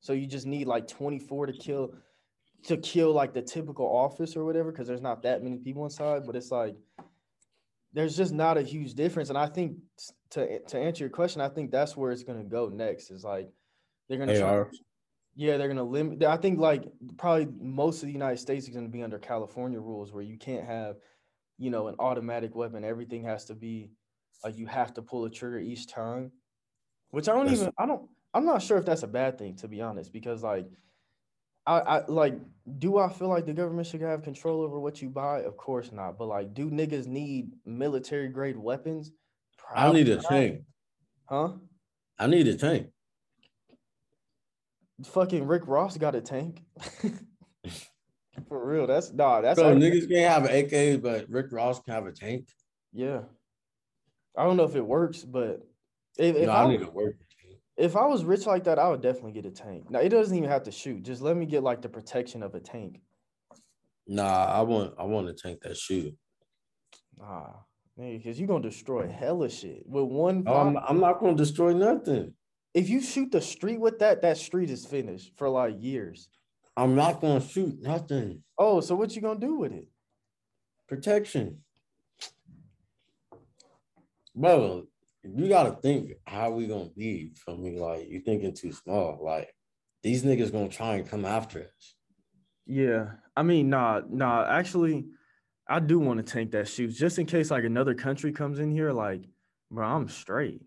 [0.00, 1.94] so you just need like 24 to kill
[2.64, 4.70] to kill like the typical office or whatever.
[4.70, 6.76] Because there's not that many people inside, but it's like
[7.94, 9.28] there's just not a huge difference.
[9.30, 9.78] And I think
[10.30, 13.10] to to answer your question, I think that's where it's gonna go next.
[13.10, 13.48] Is like
[14.08, 14.64] they're gonna try,
[15.36, 16.22] yeah, they're gonna limit.
[16.24, 16.84] I think like
[17.16, 20.66] probably most of the United States is gonna be under California rules where you can't
[20.66, 20.96] have,
[21.56, 22.84] you know, an automatic weapon.
[22.84, 23.92] Everything has to be
[24.42, 26.32] like you have to pull a trigger each time.
[27.10, 27.72] Which I don't That's- even.
[27.78, 28.10] I don't.
[28.34, 30.66] I'm not sure if that's a bad thing to be honest, because like
[31.66, 32.34] I, I like.
[32.78, 35.42] Do I feel like the government should have control over what you buy?
[35.42, 36.18] Of course not.
[36.18, 39.12] But like, do niggas need military grade weapons?
[39.74, 40.24] I need a not.
[40.24, 40.62] tank.
[41.26, 41.52] Huh?
[42.18, 42.88] I need a tank.
[45.04, 46.62] Fucking Rick Ross got a tank.
[48.48, 49.40] For real, that's nah.
[49.40, 52.48] That's So niggas can't have an AK, but Rick Ross can have a tank.
[52.92, 53.20] yeah.
[54.36, 55.60] I don't know if it works, but
[56.18, 57.16] if, if no, I, I need to work.
[57.76, 59.90] If I was rich like that, I would definitely get a tank.
[59.90, 61.02] Now it doesn't even have to shoot.
[61.02, 63.00] Just let me get like the protection of a tank.
[64.06, 66.14] Nah, I want I want a tank that shoot.
[67.18, 67.50] Nah,
[67.96, 70.44] because you're gonna destroy hella shit with one.
[70.46, 72.34] Oh, I'm, I'm not gonna destroy nothing.
[72.74, 76.28] if you shoot the street with that, that street is finished for like years.
[76.76, 78.42] I'm not gonna shoot nothing.
[78.58, 79.88] Oh, so what you gonna do with it?
[80.88, 81.58] Protection.
[84.34, 84.88] Bro,
[85.24, 87.78] you gotta think how we gonna be from me.
[87.78, 89.18] Like you thinking too small.
[89.22, 89.54] Like
[90.02, 91.94] these niggas gonna try and come after us.
[92.66, 94.46] Yeah, I mean, nah, nah.
[94.46, 95.06] Actually,
[95.68, 98.70] I do want to tank that shoots just in case like another country comes in
[98.70, 98.92] here.
[98.92, 99.24] Like,
[99.70, 100.62] bro, I'm straight.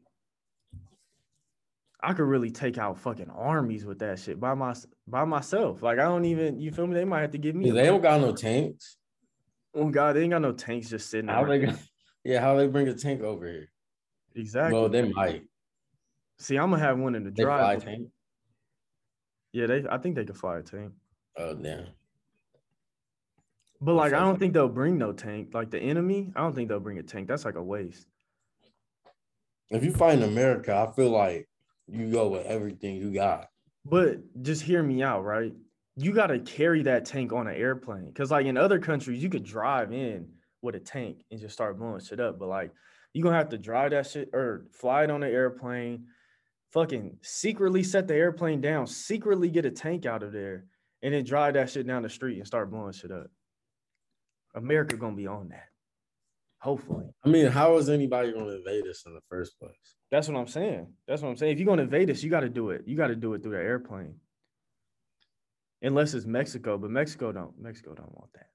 [2.02, 4.76] I could really take out fucking armies with that shit by my
[5.08, 5.82] by myself.
[5.82, 6.60] Like, I don't even.
[6.60, 6.94] You feel me?
[6.96, 7.70] They might have to give me.
[7.72, 8.98] They don't got no tanks.
[9.76, 11.76] Oh God, they ain't got no tanks just sitting How they got,
[12.24, 13.70] yeah, how they bring a tank over here?
[14.38, 14.80] Exactly.
[14.80, 15.44] Well, they might.
[16.40, 17.84] See, I'm gonna have one in the They fly drive.
[17.84, 18.10] tank.
[19.52, 19.84] Yeah, they.
[19.90, 20.94] I think they could fly a tank,
[21.38, 21.88] Oh damn.
[23.82, 25.54] but like, I don't think they'll bring no tank.
[25.54, 27.28] Like the enemy, I don't think they'll bring a tank.
[27.28, 28.08] That's like a waste.
[29.70, 31.50] If you fight in America, I feel like
[31.88, 33.50] you go with everything you got.
[33.86, 35.54] But just hear me out, right?
[35.96, 39.30] You got to carry that tank on an airplane because, like in other countries, you
[39.30, 40.30] could drive in
[40.62, 42.38] with a tank and just start blowing shit up.
[42.38, 42.72] But like,
[43.14, 46.06] you gonna have to drive that shit or fly it on an airplane,
[46.72, 50.66] fucking secretly set the airplane down, secretly get a tank out of there,
[51.02, 53.28] and then drive that shit down the street and start blowing shit up.
[54.56, 55.68] America gonna be on that.
[56.60, 57.06] Hopefully.
[57.24, 59.76] I mean, how is anybody going to invade us in the first place?
[60.10, 60.92] That's what I'm saying.
[61.08, 61.54] That's what I'm saying.
[61.54, 62.82] If you're gonna invade us, you got to do it.
[62.88, 64.16] You got to do it through the airplane.
[65.82, 67.54] Unless it's Mexico, but Mexico don't.
[67.60, 68.48] Mexico don't want that.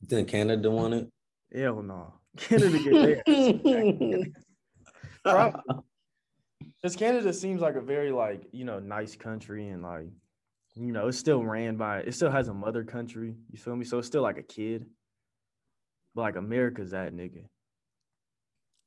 [0.00, 1.08] Then Canada want it?
[1.54, 2.14] Hell no.
[2.36, 4.26] Canada get there.
[6.82, 10.08] Because Canada seems like a very like you know nice country and like
[10.74, 13.36] you know it's still ran by it still has a mother country.
[13.52, 13.84] You feel me?
[13.84, 14.86] So it's still like a kid.
[16.14, 17.44] But like America's that nigga.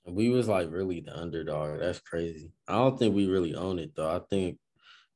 [0.05, 1.79] we was like really the underdog.
[1.79, 2.51] That's crazy.
[2.67, 4.13] I don't think we really own it though.
[4.13, 4.57] I think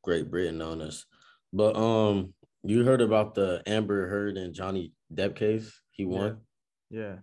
[0.02, 1.06] Great Britain own us.
[1.52, 5.82] But um, you heard about the Amber Heard and Johnny Depp case?
[5.92, 6.38] He won.
[6.90, 7.18] Yeah.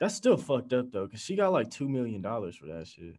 [0.00, 3.16] That's still fucked up though, because she got like two million dollars for that shit.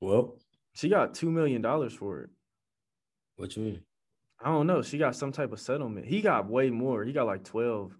[0.00, 0.38] Well,
[0.74, 2.30] She got two million dollars for it.
[3.36, 3.80] what you mean?
[4.42, 4.80] I don't know.
[4.82, 6.06] She got some type of settlement.
[6.06, 7.04] He got way more.
[7.04, 7.92] He got like 12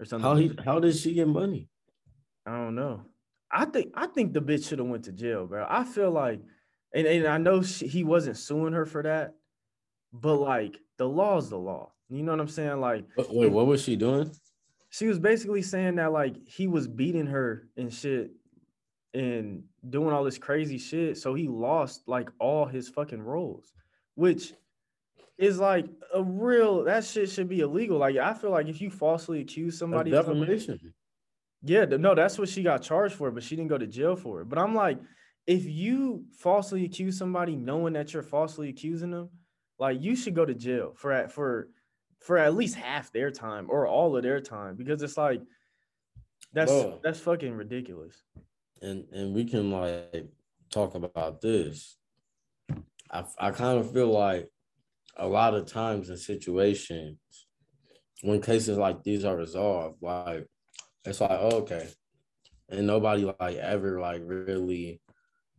[0.00, 0.28] or something.
[0.28, 1.68] How he how did she get money?
[2.44, 3.02] I don't know.
[3.50, 5.64] I think I think the bitch should have went to jail, bro.
[5.68, 6.40] I feel like
[6.92, 9.34] and, and I know she, he wasn't suing her for that,
[10.12, 11.92] but like the law is the law.
[12.08, 12.80] You know what I'm saying?
[12.80, 14.30] Like wait, what was she doing?
[14.96, 18.30] She was basically saying that like he was beating her and shit
[19.12, 21.18] and doing all this crazy shit.
[21.18, 23.74] So he lost like all his fucking roles,
[24.14, 24.54] which
[25.36, 27.98] is like a real that shit should be illegal.
[27.98, 30.94] Like I feel like if you falsely accuse somebody of defamation.
[31.62, 34.40] yeah, no, that's what she got charged for, but she didn't go to jail for
[34.40, 34.48] it.
[34.48, 34.98] But I'm like,
[35.46, 39.28] if you falsely accuse somebody knowing that you're falsely accusing them,
[39.78, 41.68] like you should go to jail for at for
[42.20, 45.40] for at least half their time or all of their time because it's like
[46.52, 47.00] that's Bro.
[47.02, 48.22] that's fucking ridiculous.
[48.82, 50.28] and and we can like
[50.70, 51.96] talk about this.
[53.10, 54.48] I I kind of feel like
[55.16, 57.18] a lot of times in situations
[58.22, 60.46] when cases like these are resolved, like
[61.04, 61.88] it's like oh, okay,
[62.68, 65.00] and nobody like ever like really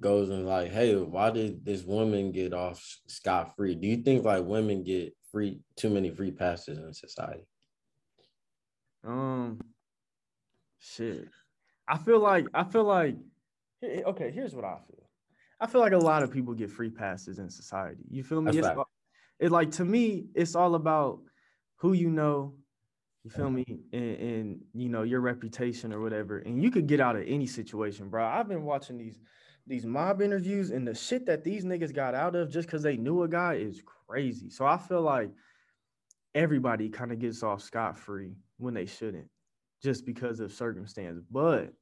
[0.02, 3.76] goes and like, hey, why did this woman get off scot free?
[3.76, 7.46] Do you think like women get free too many free passes in society?
[9.04, 9.60] Um,
[10.80, 11.28] shit.
[11.88, 13.16] I feel like I feel like
[13.84, 14.32] okay.
[14.32, 15.08] Here's what I feel.
[15.60, 18.04] I feel like a lot of people get free passes in society.
[18.10, 18.60] You feel me?
[18.62, 18.90] All-
[19.40, 21.20] it like to me, it's all about
[21.76, 22.56] who you know.
[23.24, 23.66] You feel me?
[23.94, 27.46] And, and you know your reputation or whatever, and you could get out of any
[27.46, 28.26] situation, bro.
[28.26, 29.20] I've been watching these
[29.68, 32.98] these mob interviews, and the shit that these niggas got out of just because they
[32.98, 34.50] knew a guy is crazy.
[34.50, 35.30] So I feel like
[36.34, 39.30] everybody kind of gets off scot free when they shouldn't,
[39.84, 41.22] just because of circumstance.
[41.30, 41.74] But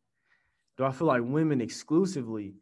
[0.78, 2.56] do I feel like women exclusively?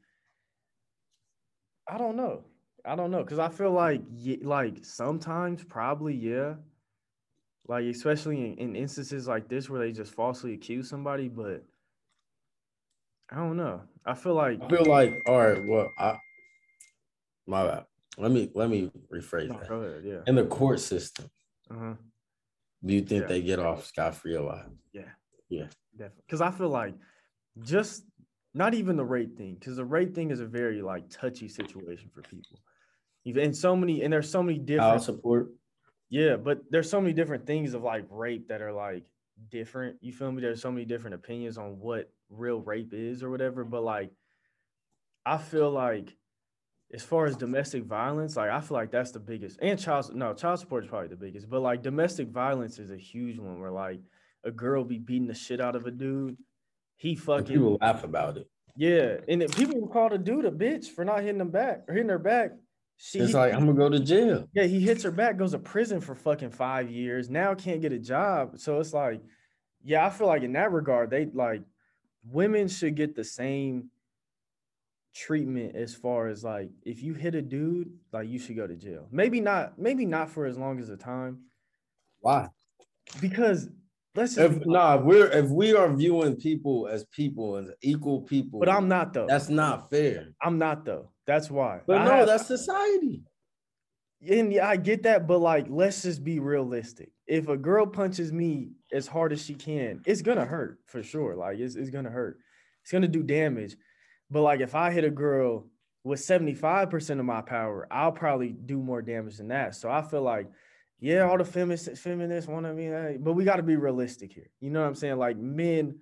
[1.88, 2.44] I don't know.
[2.86, 4.02] I don't know, cause I feel like
[4.42, 6.56] like sometimes probably yeah,
[7.68, 11.64] like especially in, in instances like this where they just falsely accuse somebody, but
[13.32, 13.82] I don't know.
[14.06, 15.66] I feel like I feel like all right.
[15.66, 16.18] Well, I
[17.48, 17.86] my bad.
[18.18, 19.70] Let me let me rephrase No, that.
[19.70, 20.20] go ahead, yeah.
[20.28, 21.30] In the court system,
[21.70, 21.96] Uh-huh.
[22.86, 23.28] do you think Yeah.
[23.28, 24.70] they get off scot free a lot?
[24.92, 25.10] Yeah.
[25.50, 25.68] Yeah.
[25.98, 26.24] Definitely.
[26.28, 26.96] Because I feel like
[27.62, 28.06] just
[28.54, 32.10] not even the rape thing, because the rape thing is a very like touchy situation
[32.14, 32.60] for people.
[33.26, 35.50] Even and so many, and there's so many different support.
[36.10, 39.06] yeah, but there's so many different things of like rape that are like
[39.50, 39.98] different.
[40.02, 40.42] You feel me?
[40.42, 43.64] There's so many different opinions on what real rape is or whatever.
[43.64, 43.72] Mm-hmm.
[43.72, 44.12] But like
[45.26, 46.16] I feel like
[46.94, 50.34] as far as domestic violence, like I feel like that's the biggest and child no,
[50.34, 53.72] child support is probably the biggest, but like domestic violence is a huge one where
[53.72, 54.00] like
[54.44, 56.38] a girl be beating the shit out of a dude.
[56.98, 58.48] He And fucking people laugh about it.
[58.76, 61.84] yeah, and then people will call the dude a bitch for not hitting him back
[61.88, 62.52] or hitting her back.
[62.98, 64.48] She It's like I'm gonna go to jail.
[64.54, 67.30] yeah, he hits her back, goes to prison for fucking five years.
[67.30, 68.60] Now can't get a job.
[68.60, 69.22] So it's like,
[69.84, 71.64] yeah, I feel like in that regard, they like
[72.30, 73.90] women should get the same
[75.16, 78.76] treatment as far as like if you hit a dude, like you should go to
[78.76, 79.08] jail.
[79.12, 81.44] Maybe not, maybe not for as long as a time.
[82.20, 82.50] Why?
[83.22, 83.70] Because
[84.16, 88.22] let's just If nah, if we're if we are viewing people as people as equal
[88.22, 89.28] people, but I'm not though.
[89.28, 90.30] That's not fair.
[90.42, 91.10] I'm not though.
[91.26, 91.82] That's why.
[91.86, 93.24] But I no, have- that's society.
[94.30, 97.12] And I get that, but like, let's just be realistic.
[97.28, 101.36] If a girl punches me as hard as she can, it's gonna hurt for sure.
[101.36, 102.40] Like, it's, it's gonna hurt.
[102.82, 103.76] It's gonna do damage.
[104.30, 105.68] But like, if I hit a girl
[106.04, 109.76] with 75% of my power, I'll probably do more damage than that.
[109.76, 110.50] So I feel like,
[111.00, 114.50] yeah, all the feminists, feminists want to be, but we got to be realistic here.
[114.60, 115.18] You know what I'm saying?
[115.18, 116.00] Like, men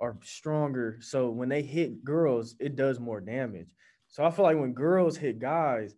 [0.00, 0.98] are stronger.
[1.00, 3.74] So when they hit girls, it does more damage.
[4.08, 5.94] So I feel like when girls hit guys,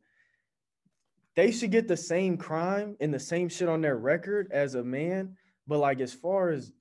[1.36, 4.84] they should get the same crime and the same shit on their record as a
[4.84, 5.36] man.
[5.66, 6.72] But like as far as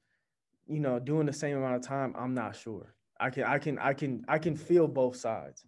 [0.67, 2.95] you know, doing the same amount of time, I'm not sure.
[3.19, 5.65] I can I can I can I can feel both sides.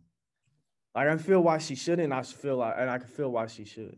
[0.93, 3.65] Like I feel why she shouldn't, I feel like and I can feel why she
[3.65, 3.97] should.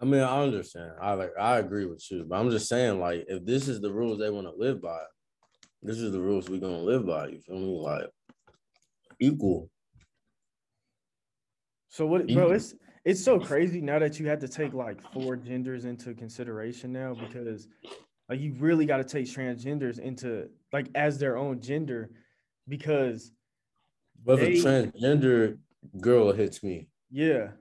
[0.00, 0.92] I mean, I understand.
[1.00, 3.92] I like I agree with you, but I'm just saying, like, if this is the
[3.92, 5.00] rules they want to live by,
[5.82, 7.28] this is the rules we're gonna live by.
[7.28, 7.78] You feel me?
[7.80, 8.06] Like
[9.20, 9.70] equal.
[11.96, 12.74] So what bro, it's
[13.06, 17.14] it's so crazy now that you have to take like four genders into consideration now
[17.14, 17.68] because
[18.28, 22.10] like you really got to take transgenders into like as their own gender
[22.68, 23.32] because
[24.22, 25.56] But They- a transgender
[25.98, 27.52] girl hits me, Yeah.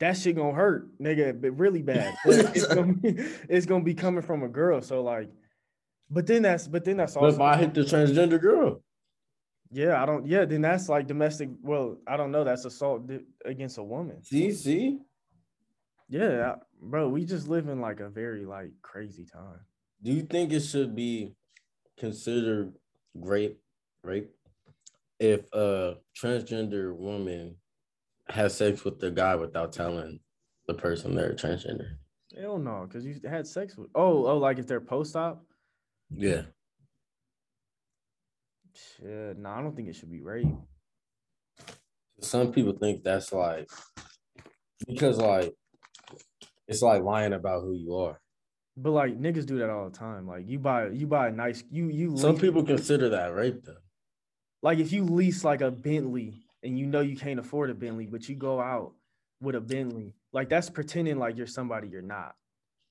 [0.00, 2.16] That shit gonna hurt, nigga, but really bad.
[2.24, 3.10] But it's gonna be
[3.48, 4.80] it's gonna be coming from a girl.
[4.80, 5.30] So like,
[6.10, 8.82] but then that's but then that's but if I hit the transgender girl,
[9.70, 11.48] yeah, I don't yeah, then that's like domestic.
[11.62, 13.10] Well, I don't know, that's assault
[13.44, 14.22] against a woman.
[14.22, 14.98] see, see,
[16.08, 19.60] Yeah, bro, we just live in like a very like crazy time.
[20.02, 21.34] do you think it should be
[21.98, 22.72] considered
[23.14, 23.60] rape,
[24.02, 24.30] rape,
[25.18, 27.56] if a transgender woman
[28.28, 30.18] has sex with the guy without telling
[30.66, 31.96] the person they're transgender?
[32.38, 35.44] Hell no, because you had sex with oh, oh, like if they're post-op.
[36.10, 36.42] Yeah.
[38.96, 40.46] Shit, no, I don't think it should be rape.
[42.20, 43.68] Some people think that's like
[44.86, 45.52] because like
[46.68, 48.20] it's like lying about who you are.
[48.76, 50.26] But like niggas do that all the time.
[50.28, 53.64] Like you buy you buy a nice you you Some lease- people consider that rape
[53.64, 53.76] though.
[54.62, 58.06] like if you lease like a Bentley and you know you can't afford a Bentley,
[58.06, 58.92] but you go out
[59.40, 62.34] with a Bentley, like that's pretending like you're somebody you're not.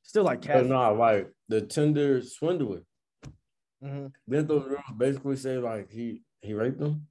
[0.03, 0.65] Still like But cat.
[0.65, 2.81] no, like the Tinder swindler.
[3.83, 4.11] Mhm.
[4.27, 7.07] Didn't those girls basically say like he he raped them?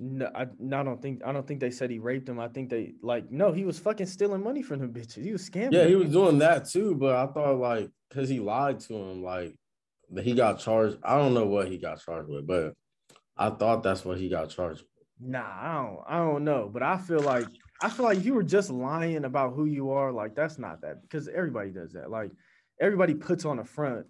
[0.00, 2.38] No, I, no, I don't think I don't think they said he raped him.
[2.38, 5.24] I think they like no, he was fucking stealing money from them bitches.
[5.24, 5.72] He was scamming.
[5.72, 9.22] Yeah, he was doing that too, but I thought like because he lied to him,
[9.22, 9.54] like
[10.10, 10.98] that he got charged.
[11.02, 12.74] I don't know what he got charged with, but
[13.36, 15.30] I thought that's what he got charged with.
[15.30, 17.46] Nah, I don't I don't know, but I feel like
[17.82, 21.02] I feel like you were just lying about who you are, like that's not that
[21.02, 22.08] because everybody does that.
[22.08, 22.30] Like
[22.80, 24.06] everybody puts on a front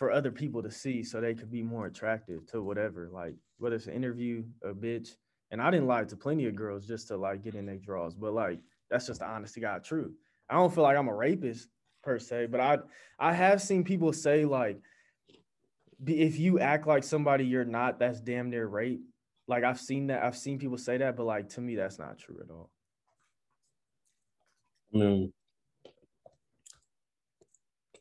[0.00, 3.10] for other people to see so they could be more attractive to whatever.
[3.12, 5.10] Like whether it's an interview, a bitch.
[5.50, 8.14] And I didn't lie to plenty of girls just to like get in their draws,
[8.14, 10.12] but like that's just the honest to God truth.
[10.48, 11.68] I don't feel like I'm a rapist
[12.02, 12.78] per se, but I
[13.18, 14.80] I have seen people say like
[16.06, 19.02] if you act like somebody you're not, that's damn near rape.
[19.48, 20.22] Like I've seen that.
[20.22, 22.70] I've seen people say that, but like to me, that's not true at all.
[24.94, 25.30] Mean,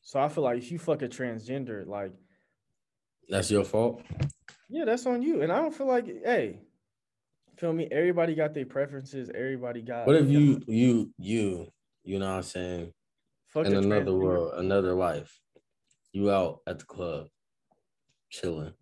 [0.10, 2.12] So I feel like if you fuck a transgender, like
[3.30, 4.02] that's your fault.
[4.68, 5.44] yeah, that's on you.
[5.44, 6.62] And I don't feel like, hey,
[7.58, 7.88] feel me?
[7.92, 9.30] Everybody got their preferences.
[9.30, 10.08] Everybody got.
[10.08, 11.68] What if you you you
[12.04, 12.94] you know what I'm saying?
[13.50, 15.40] fuck In another world, another life.
[16.12, 17.28] You out at the club,
[18.32, 18.74] chilling.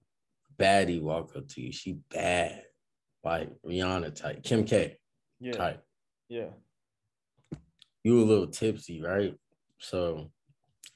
[0.57, 1.73] Baddie walk up to you.
[1.73, 2.63] She bad.
[3.25, 4.43] Like Rihanna type.
[4.43, 4.95] Kim K
[5.41, 5.83] Yeah, type.
[6.29, 6.51] yeah.
[8.05, 9.35] You a little tipsy, right?
[9.79, 10.31] So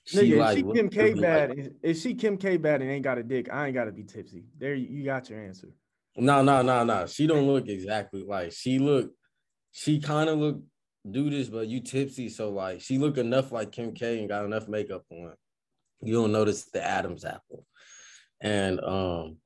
[0.10, 3.04] Nigga, if she Kim K look like- bad, if- she Kim K bad and ain't
[3.04, 4.44] got a dick, I ain't got to be tipsy.
[4.58, 5.70] There, you you got your answer.
[6.18, 7.06] No, no, no, no.
[7.08, 9.12] She don't look exactly like she look.
[9.72, 10.62] She kind of look
[11.10, 14.46] do this, but you tipsy, so like she look enough like Kim K and got
[14.46, 15.34] enough makeup on.
[16.02, 17.66] You don't notice the Adam's apple,
[18.42, 19.38] and um,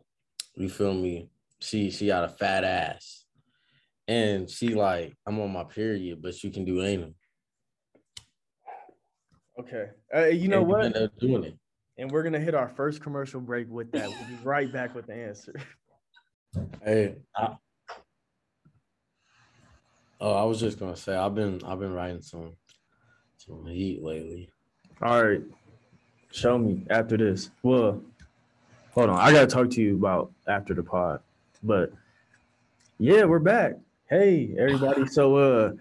[0.55, 1.29] you feel me?
[1.59, 3.25] She she got a fat ass,
[4.07, 7.13] and she like I'm on my period, but you can do anal.
[9.59, 9.87] Okay.
[10.13, 10.85] Uh, you know And what?
[10.85, 11.57] end up doing it.
[11.97, 14.09] And we're gonna hit our first commercial break with that.
[14.09, 15.53] We'll be right back with the answer.
[16.83, 17.55] Hey, I,
[20.19, 22.53] oh, I was just gonna say I've been I've been writing some
[23.37, 24.49] some heat lately.
[25.01, 25.41] All right.
[26.31, 27.49] Show me after this.
[27.63, 28.01] Well,
[28.93, 29.19] hold on.
[29.19, 31.21] I gotta talk to you about after the pod.
[31.63, 31.91] But
[32.99, 33.73] yeah, we're back.
[34.09, 35.05] Hey, everybody.
[35.07, 35.71] So uh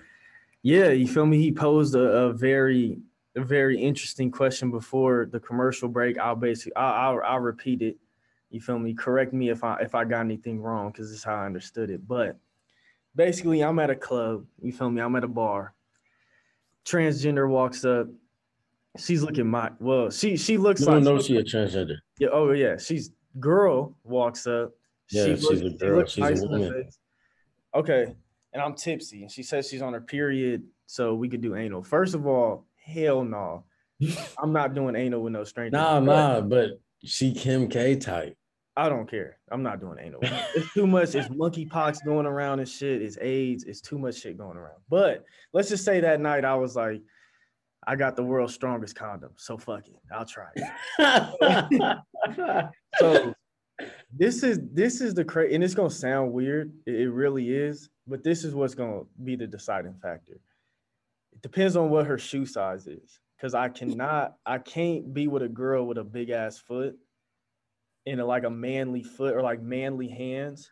[0.62, 1.38] yeah, you feel me?
[1.38, 2.98] He posed a, a very
[3.37, 6.18] a very interesting question before the commercial break.
[6.18, 7.97] I'll basically I'll, I'll I'll repeat it.
[8.51, 8.95] You feel me?
[8.95, 11.91] Correct me if I if I got anything wrong because this is how I understood
[11.91, 12.07] it.
[12.07, 12.37] But
[13.16, 14.45] basically, I'm at a club.
[14.62, 15.01] You feel me?
[15.01, 15.74] I'm at a bar.
[16.85, 18.07] Transgender walks up.
[18.97, 20.11] She's looking my well.
[20.11, 21.97] She she looks You like know she a transgender.
[22.18, 22.28] yeah.
[22.32, 22.76] Oh yeah.
[22.76, 23.11] She's
[23.41, 24.72] girl walks up.
[25.11, 25.97] Yeah, she's a girl.
[25.99, 26.89] looks She's a nice the woman.
[27.74, 28.14] Okay,
[28.53, 31.82] and I'm tipsy, and she says she's on her period, so we could do anal.
[31.82, 33.64] First of all, hell no.
[34.39, 35.76] I'm not doing anal with no stranger.
[35.76, 38.37] Nah, nah, but she Kim K type.
[38.76, 39.39] I don't care.
[39.51, 40.20] I'm not doing anal.
[40.22, 41.14] It's too much.
[41.14, 43.03] It's monkeypox going around and shit.
[43.03, 43.64] It's AIDS.
[43.64, 44.80] It's too much shit going around.
[44.89, 47.01] But let's just say that night I was like,
[47.87, 49.97] I got the world's strongest condom, so fuck it.
[50.12, 51.99] I'll try it.
[52.99, 53.35] so
[54.12, 56.72] this is this is the cra and it's gonna sound weird.
[56.87, 60.41] It, it really is, but this is what's gonna be the deciding factor.
[61.45, 63.20] Depends on what her shoe size is.
[63.38, 66.97] Cause I cannot, I can't be with a girl with a big ass foot
[68.07, 70.70] and a, like a manly foot or like manly hands.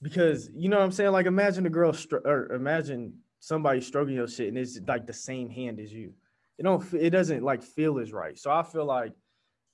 [0.00, 1.12] Because you know what I'm saying?
[1.12, 5.12] Like imagine a girl stro- or imagine somebody stroking your shit and it's like the
[5.12, 6.14] same hand as you.
[6.56, 8.38] It don't it doesn't like feel as right.
[8.38, 9.12] So I feel like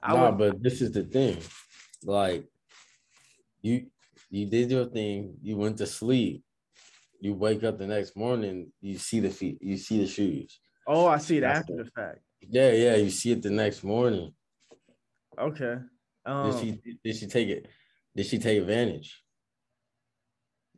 [0.03, 1.39] I nah, would but this is the thing.
[2.03, 2.45] Like
[3.63, 3.87] you
[4.31, 6.44] you did your thing, you went to sleep.
[7.21, 10.61] You wake up the next morning, you see the feet, you see the shoes.
[10.87, 12.19] Oh, I see it That's after the fact.
[12.41, 14.35] Yeah, yeah, you see it the next morning.
[15.39, 15.77] Okay.
[16.27, 17.69] Um, Did she did she take it?
[18.15, 19.25] Did she take advantage?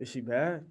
[0.01, 0.65] is she bad?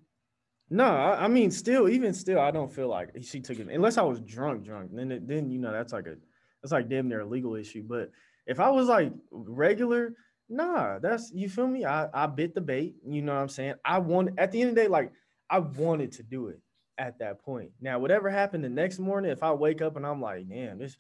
[0.70, 3.98] No, I, I mean, still, even still, I don't feel like she took it unless
[3.98, 4.92] I was drunk, drunk.
[4.94, 6.16] Then, it, then you know, that's like a,
[6.62, 7.84] that's like damn near a legal issue.
[7.88, 8.12] But
[8.48, 10.14] if I was like regular,
[10.50, 11.86] nah, that's you feel me.
[11.86, 12.96] I I bit the bait.
[13.08, 13.76] You know what I'm saying?
[13.84, 15.12] I want at the end of the day, like
[15.50, 16.60] I wanted to do it
[16.98, 17.72] at that point.
[17.82, 20.96] Now, whatever happened the next morning, if I wake up and I'm like, damn, this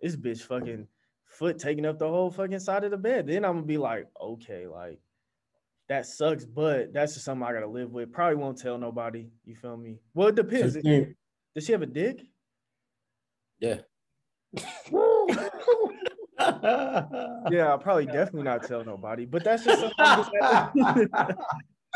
[0.00, 0.86] this bitch fucking
[1.24, 4.06] foot taking up the whole fucking side of the bed, then I'm gonna be like,
[4.20, 5.00] okay, like
[5.88, 8.12] that sucks, but that's just something I gotta live with.
[8.12, 9.28] Probably won't tell nobody.
[9.44, 9.98] You feel me?
[10.14, 10.74] Well, it depends.
[10.74, 10.84] Just
[11.54, 12.20] Does she have a dick?
[13.60, 13.78] Yeah.
[16.40, 19.24] Yeah, I'll probably definitely not tell nobody.
[19.24, 21.08] But that's just something.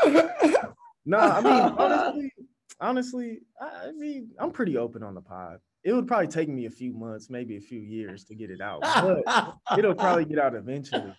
[1.06, 2.32] that- no, I mean honestly,
[2.80, 5.58] honestly, I I mean I'm pretty open on the pod.
[5.84, 8.60] It would probably take me a few months, maybe a few years to get it
[8.60, 11.12] out, but it'll probably get out eventually.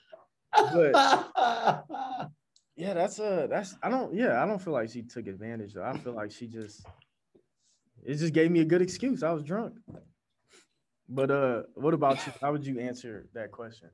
[0.54, 0.94] But
[2.78, 5.84] yeah, that's a that's I don't yeah I don't feel like she took advantage though.
[5.84, 6.86] I feel like she just
[8.06, 9.24] it just gave me a good excuse.
[9.24, 9.76] I was drunk.
[11.10, 12.34] But uh, what about you?
[12.42, 13.90] How would you answer that question?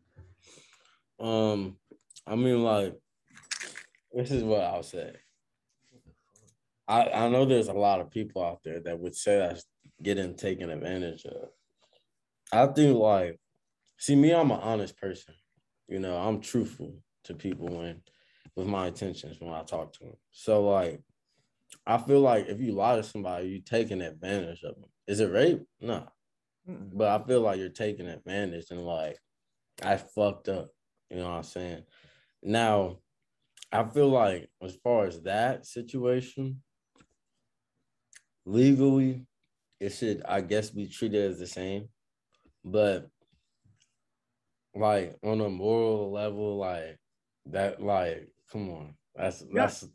[1.20, 1.76] Um,
[2.26, 2.96] I mean, like,
[4.14, 5.14] this is what I'll say.
[6.90, 9.66] I I know there's a lot of people out there that would say that's
[10.02, 11.50] getting taken advantage of.
[12.52, 13.40] I think like,
[13.98, 15.36] see me, I'm an honest person.
[15.88, 18.02] You know, I'm truthful to people when
[18.56, 20.16] with my intentions when I talk to them.
[20.32, 21.02] So like,
[21.86, 24.90] I feel like if you lie to somebody, you're taking advantage of them.
[25.08, 25.62] Is it rape?
[25.80, 26.08] No.
[26.68, 26.90] Mm-mm.
[26.94, 29.18] But I feel like you're taking advantage and like
[29.84, 30.70] I fucked up.
[31.10, 31.84] You know what I'm saying?
[32.42, 32.98] Now,
[33.72, 36.62] I feel like as far as that situation,
[38.50, 39.26] legally,
[39.80, 41.88] it should I guess be treated as the same.
[42.66, 43.10] But
[44.76, 47.00] like on a moral level, like
[47.48, 49.62] that, like come on, that's Yeah.
[49.62, 49.88] that's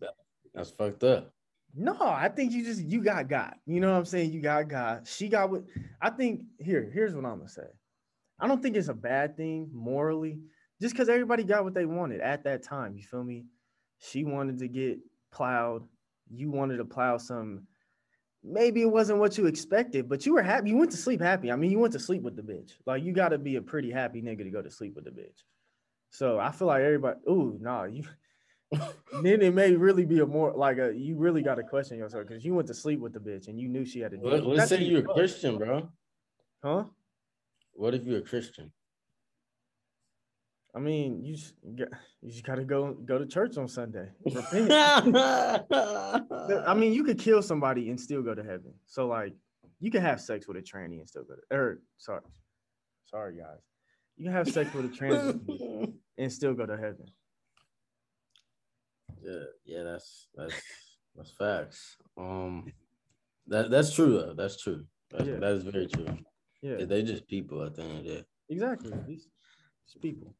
[0.55, 1.33] That's fucked up.
[1.77, 3.55] No, I think you just you got God.
[3.67, 4.31] You know what I'm saying?
[4.33, 5.09] You got God.
[5.09, 5.65] She got what
[6.01, 7.67] I think here, here's what I'm gonna say.
[8.39, 10.39] I don't think it's a bad thing morally,
[10.81, 12.95] just because everybody got what they wanted at that time.
[12.97, 13.47] You feel me?
[13.99, 14.99] She wanted to get
[15.33, 15.83] plowed,
[16.31, 17.67] you wanted to plow some.
[18.47, 20.71] Maybe it wasn't what you expected, but you were happy.
[20.71, 21.51] You went to sleep happy.
[21.51, 22.73] I mean, you went to sleep with the bitch.
[22.85, 25.43] Like you gotta be a pretty happy nigga to go to sleep with the bitch.
[26.11, 28.05] So I feel like everybody, ooh, nah, you
[29.23, 32.27] then it may really be a more like a you really got to question yourself
[32.27, 34.69] because you went to sleep with the bitch and you knew she had a let's
[34.69, 35.15] say you're a.
[35.15, 35.89] Christian, bro.
[36.63, 36.85] huh?
[37.73, 38.73] What if you're a Christian?
[40.77, 41.89] I mean, you just got,
[42.21, 44.09] you just got to go go to church on Sunday.
[44.25, 44.71] Repent.
[45.71, 48.75] I mean, you could kill somebody and still go to heaven.
[48.87, 49.35] So like,
[49.79, 51.57] you can have sex with a tranny and still go to.
[51.57, 52.23] Or sorry,
[53.07, 53.61] sorry guys,
[54.17, 57.07] you can have sex with a tranny and still go to heaven.
[59.23, 60.55] yeah, yeah, that's that's
[61.17, 61.97] that's facts.
[62.19, 62.73] Um,
[63.47, 64.35] that that's true though.
[64.35, 64.85] That's true.
[65.11, 65.37] That's, Yeah.
[65.37, 66.19] That is very true.
[66.63, 68.25] Yeah, They just people at the end of the day.
[68.49, 68.91] exactly.
[69.07, 69.29] These,
[69.87, 70.35] these people.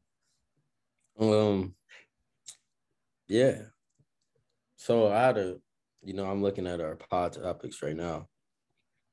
[1.19, 1.75] Um,
[3.27, 3.61] yeah.
[4.75, 5.57] So I had a,
[6.03, 8.27] you know, I'm looking at our pod topics right now,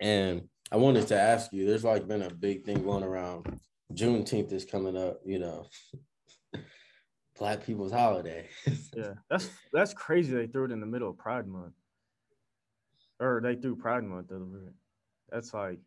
[0.01, 1.67] and I wanted to ask you.
[1.67, 3.59] There's like been a big thing going around.
[3.95, 5.21] Juneteenth is coming up.
[5.25, 5.67] You know,
[7.39, 8.49] Black people's holiday.
[8.95, 10.35] Yeah, that's that's crazy.
[10.35, 11.73] They threw it in the middle of Pride Month,
[13.19, 14.31] or they threw Pride Month.
[15.31, 15.79] That's like,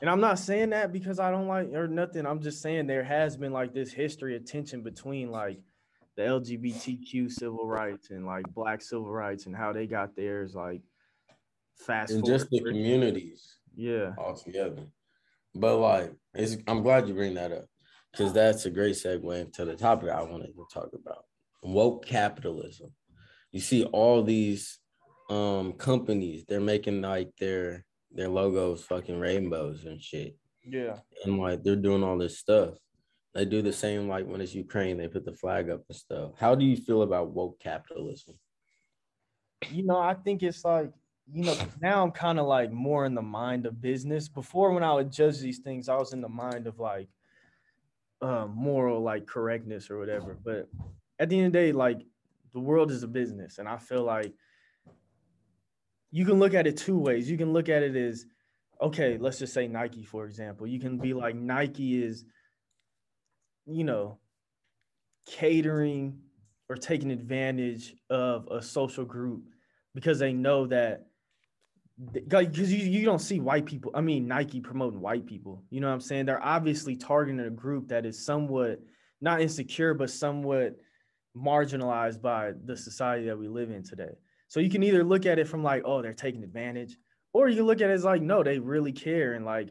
[0.00, 2.26] and I'm not saying that because I don't like or nothing.
[2.26, 5.58] I'm just saying there has been like this history of tension between like
[6.16, 10.54] the LGBTQ civil rights and like Black civil rights and how they got theirs.
[10.54, 10.82] Like,
[11.76, 14.86] fast and forward just the communities Yeah, altogether.
[15.54, 17.66] But like, it's I'm glad you bring that up
[18.12, 21.24] because that's a great segue into the topic I wanted to talk about:
[21.62, 22.92] woke capitalism.
[23.50, 24.78] You see all these
[25.28, 30.98] um companies; they're making like their their logos fucking rainbows and shit, yeah.
[31.24, 32.74] and like they're doing all this stuff.
[33.34, 36.32] They do the same like when it's Ukraine; they put the flag up and stuff.
[36.38, 38.34] How do you feel about woke capitalism?
[39.70, 40.90] you know, I think it's like,
[41.32, 44.28] you know, now I'm kind of like more in the mind of business.
[44.28, 47.08] Before, when I would judge these things, I was in the mind of like
[48.22, 50.38] uh, moral, like correctness or whatever.
[50.42, 50.68] But
[51.18, 52.00] at the end of the day, like
[52.52, 53.58] the world is a business.
[53.58, 54.32] And I feel like
[56.10, 57.30] you can look at it two ways.
[57.30, 58.24] You can look at it as,
[58.80, 60.66] okay, let's just say Nike, for example.
[60.66, 62.24] You can be like, Nike is,
[63.66, 64.18] you know,
[65.26, 66.18] catering
[66.68, 69.44] or taking advantage of a social group
[69.94, 71.06] because they know that
[72.12, 75.88] because you, you don't see white people i mean nike promoting white people you know
[75.88, 78.80] what i'm saying they're obviously targeting a group that is somewhat
[79.20, 80.76] not insecure but somewhat
[81.36, 84.14] marginalized by the society that we live in today
[84.48, 86.96] so you can either look at it from like oh they're taking advantage
[87.32, 89.70] or you look at it as like no they really care and like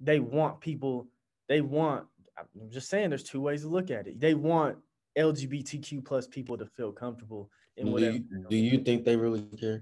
[0.00, 1.08] they want people
[1.48, 2.06] they want
[2.38, 4.78] i'm just saying there's two ways to look at it they want
[5.18, 9.42] lgbtq plus people to feel comfortable in Do whatever you, do you think they really
[9.58, 9.80] care?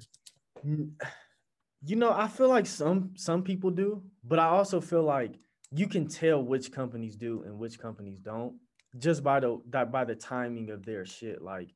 [0.64, 5.38] You know, I feel like some some people do, but I also feel like
[5.70, 8.54] you can tell which companies do and which companies don't
[8.98, 11.42] just by the that by the timing of their shit.
[11.42, 11.74] Like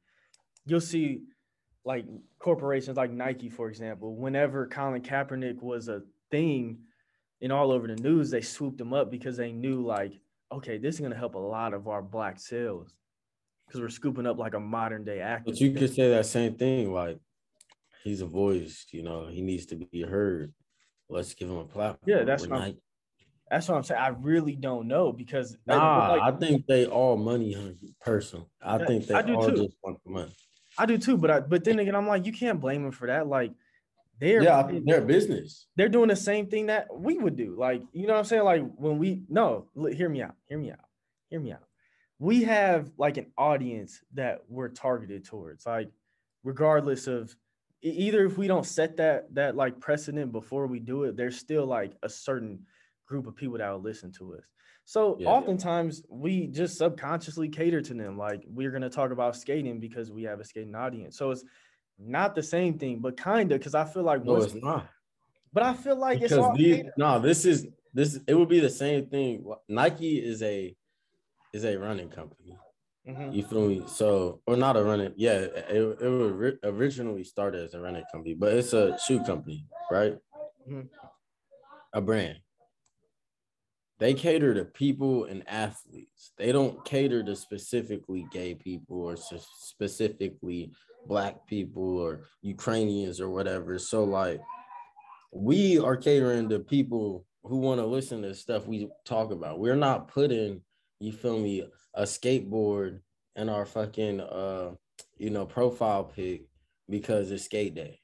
[0.65, 1.23] you'll see
[1.85, 2.05] like
[2.39, 6.79] corporations like Nike, for example, whenever Colin Kaepernick was a thing
[7.41, 10.13] and all over the news, they swooped him up because they knew like,
[10.53, 12.95] okay, this is gonna help a lot of our black sales
[13.67, 15.45] because we're scooping up like a modern day actor.
[15.53, 17.19] But you could say that same thing, like
[18.05, 20.53] he's a voice, you know, he needs to be heard.
[21.09, 22.01] Let's give him a platform.
[22.07, 22.79] Yeah, that's what I'm-
[23.51, 24.01] That's what I'm saying.
[24.01, 28.45] I really don't know because I- Nah, like- I think they all money hungry person.
[28.63, 29.57] I Yeah, think they I all too.
[29.57, 30.33] just want the money.
[30.81, 33.07] I do too, but I, but then again, I'm like, you can't blame them for
[33.07, 33.27] that.
[33.27, 33.53] Like,
[34.19, 35.67] they're Yeah, they're business.
[35.77, 37.55] they're doing the same thing that we would do.
[37.59, 38.45] Like, you know what I'm saying?
[38.45, 40.85] Like when we no, hear me out, hear me out,
[41.29, 41.65] hear me out.
[42.19, 45.67] We have like an audience that we're targeted towards.
[45.67, 45.91] Like,
[46.45, 47.35] regardless of
[47.83, 51.67] either if we don't set that that like precedent before we do it, there's still
[51.67, 52.61] like a certain
[53.07, 54.45] group of people that will listen to us.
[54.91, 55.29] So Yeah.
[55.29, 58.19] oftentimes we just subconsciously cater to them.
[58.19, 61.17] Like we're gonna talk about skating because we have a skating audience.
[61.17, 61.45] So it's
[61.97, 64.89] not the same thing, but kinda because I feel like No, it's not.
[65.53, 66.93] but I feel like it's Because all these, catered.
[66.97, 68.19] no, this is this.
[68.27, 69.49] It would be the same thing.
[69.69, 70.77] Nike is a
[71.53, 72.59] is a running company.
[73.07, 73.33] Mhm.
[73.33, 73.85] You feel me?
[73.87, 75.15] So, or not a running.
[75.17, 79.69] Yeah, it, it was originally started as a running company, but it's a shoe company,
[79.89, 80.19] right?
[80.69, 80.89] Mhm.
[81.93, 82.41] A brand.
[84.01, 86.33] They cater to people and athletes.
[86.39, 90.73] They don't cater to specifically gay people or specifically
[91.07, 93.79] black people or Ukrainians or whatever.
[93.79, 94.41] So like
[95.33, 99.61] we are catering to people who want to listen to stuff we talk about.
[99.61, 100.63] We're not putting,
[100.99, 103.01] you feel me, a skateboard
[103.37, 104.71] in our fucking uh
[105.19, 106.47] you know profile pic
[106.89, 108.01] because it's skate day.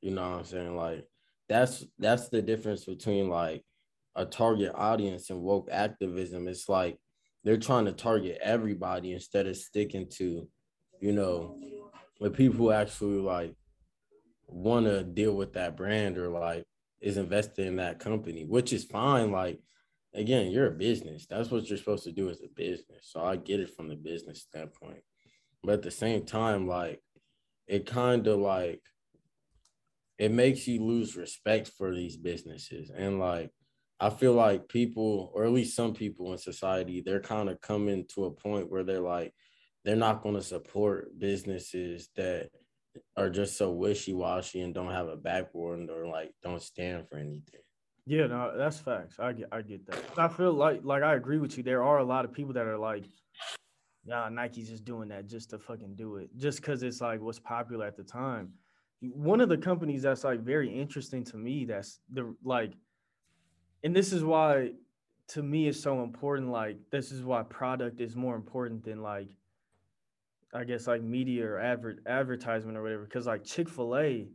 [0.00, 0.76] You know what I'm saying?
[0.76, 1.06] Like
[1.48, 3.64] that's that's the difference between like
[4.18, 6.48] a target audience and woke activism.
[6.48, 6.98] It's like
[7.44, 10.48] they're trying to target everybody instead of sticking to,
[11.00, 11.58] you know,
[12.20, 13.54] with people who actually like
[14.48, 16.64] want to deal with that brand or like
[17.00, 19.30] is invested in that company, which is fine.
[19.30, 19.60] Like,
[20.14, 21.26] again, you're a business.
[21.30, 23.08] That's what you're supposed to do as a business.
[23.12, 25.02] So I get it from the business standpoint.
[25.62, 27.00] But at the same time, like,
[27.68, 28.82] it kind of like
[30.18, 32.90] it makes you lose respect for these businesses.
[32.90, 33.52] And like,
[34.00, 38.04] I feel like people, or at least some people in society, they're kind of coming
[38.14, 39.34] to a point where they're like,
[39.84, 42.50] they're not going to support businesses that
[43.16, 47.60] are just so wishy-washy and don't have a backboard or like don't stand for anything.
[48.06, 49.16] Yeah, no, that's facts.
[49.18, 50.02] I get I get that.
[50.16, 51.62] I feel like like I agree with you.
[51.62, 53.04] There are a lot of people that are like,
[54.04, 56.30] nah, Nike's just doing that just to fucking do it.
[56.36, 58.52] Just because it's like what's popular at the time.
[59.00, 62.72] One of the companies that's like very interesting to me, that's the like,
[63.82, 64.72] and this is why
[65.28, 66.50] to me it's so important.
[66.50, 69.28] Like, this is why product is more important than like
[70.52, 73.04] I guess like media or advert advertisement or whatever.
[73.04, 74.28] Because like Chick Fil A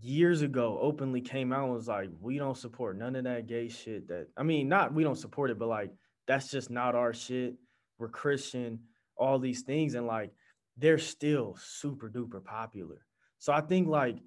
[0.00, 3.68] years ago openly came out and was like, we don't support none of that gay
[3.68, 4.08] shit.
[4.08, 5.90] That I mean, not we don't support it, but like
[6.26, 7.54] that's just not our shit.
[7.98, 8.80] We're Christian,
[9.16, 10.32] all these things, and like
[10.76, 13.06] they're still super duper popular.
[13.38, 14.18] So I think like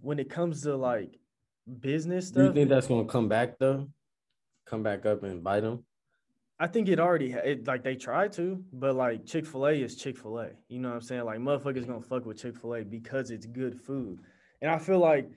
[0.00, 1.18] when it comes to like
[1.80, 3.88] business Do you think that's going to come back though?
[4.66, 5.84] Come back up and bite them?
[6.58, 9.96] I think it already it like they tried to, but like Chick Fil A is
[9.96, 10.50] Chick Fil A.
[10.68, 11.24] You know what I'm saying?
[11.24, 14.20] Like motherfuckers gonna fuck with Chick Fil A because it's good food,
[14.62, 15.28] and I feel like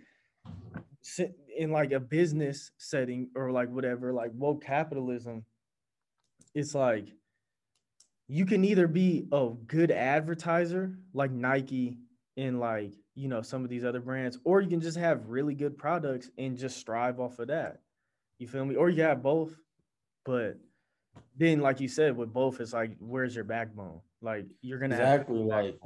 [1.58, 5.44] in like a business setting or like whatever, like woke capitalism,
[6.56, 7.10] it's like
[8.28, 11.98] you can either be a good advertiser like Nike
[12.38, 15.54] and like you know some of these other brands, or you can just have really
[15.54, 17.82] good products and just strive off of that.
[18.38, 18.76] You feel me?
[18.76, 19.54] Or you have both,
[20.24, 20.58] but
[21.36, 25.22] then like you said with both it's like where's your backbone like you're gonna have
[25.22, 25.80] Exactly, like-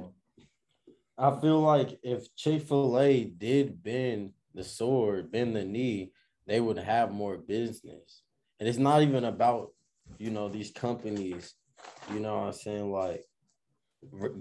[1.16, 6.12] I feel like if Chick fil A did bend the sword, bend the knee,
[6.46, 8.22] they would have more business.
[8.58, 9.72] And it's not even about,
[10.18, 11.54] you know, these companies,
[12.12, 13.24] you know what I'm saying, like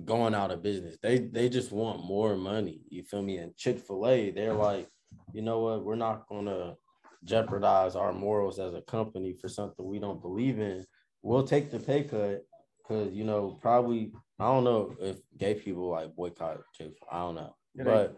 [0.05, 0.97] going out of business.
[1.01, 2.81] They they just want more money.
[2.89, 3.37] You feel me?
[3.37, 4.87] And Chick fil A, they're like,
[5.33, 6.75] you know what, we're not gonna
[7.23, 10.85] jeopardize our morals as a company for something we don't believe in.
[11.21, 12.45] We'll take the pay cut
[12.77, 16.93] because you know, probably I don't know if gay people like boycott Chick.
[17.11, 18.17] I don't know, Yeah, but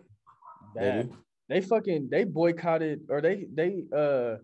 [0.75, 1.17] they do.
[1.49, 4.37] they fucking they boycotted or they they uh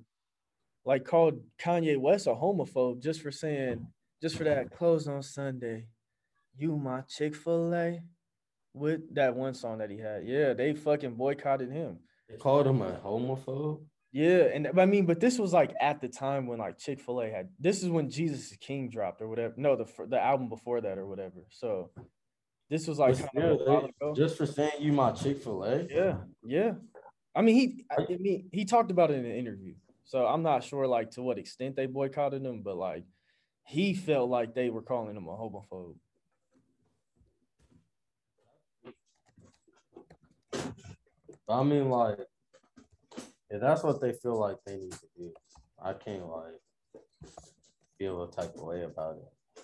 [0.85, 3.85] like called Kanye West a homophobe just for saying
[4.21, 5.87] just for that close on Sunday.
[6.57, 8.01] You my Chick-fil-A
[8.73, 10.25] with that one song that he had.
[10.25, 11.99] Yeah, they fucking boycotted him.
[12.29, 13.81] They called him a homophobe.
[14.13, 17.21] Yeah, and I mean, but this was like at the time when like Chick Fil
[17.21, 17.49] A had.
[17.59, 19.53] This is when Jesus is King dropped or whatever.
[19.55, 21.45] No, the the album before that or whatever.
[21.49, 21.91] So
[22.69, 25.11] this was like But kind of a still, while they- just for saying you my
[25.13, 25.87] Chick Fil A.
[25.89, 26.73] Yeah, yeah.
[27.33, 29.75] I mean, he I I mean he talked about it in an interview.
[30.03, 33.05] So I'm not sure like to what extent they boycotted him, but like
[33.65, 35.95] he felt like they were calling him a homophobe.
[41.51, 42.19] I mean, like,
[43.49, 45.33] if that's what they feel like they need to do,
[45.83, 46.61] I can't like
[47.97, 49.63] feel a type of way about it.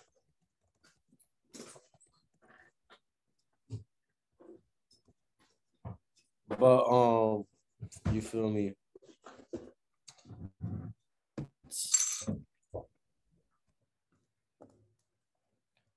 [6.59, 7.45] But um,
[8.11, 8.73] you feel me?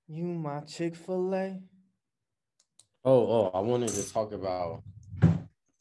[0.09, 1.59] You my Chick Fil A.
[3.05, 4.82] Oh, oh, I wanted to talk about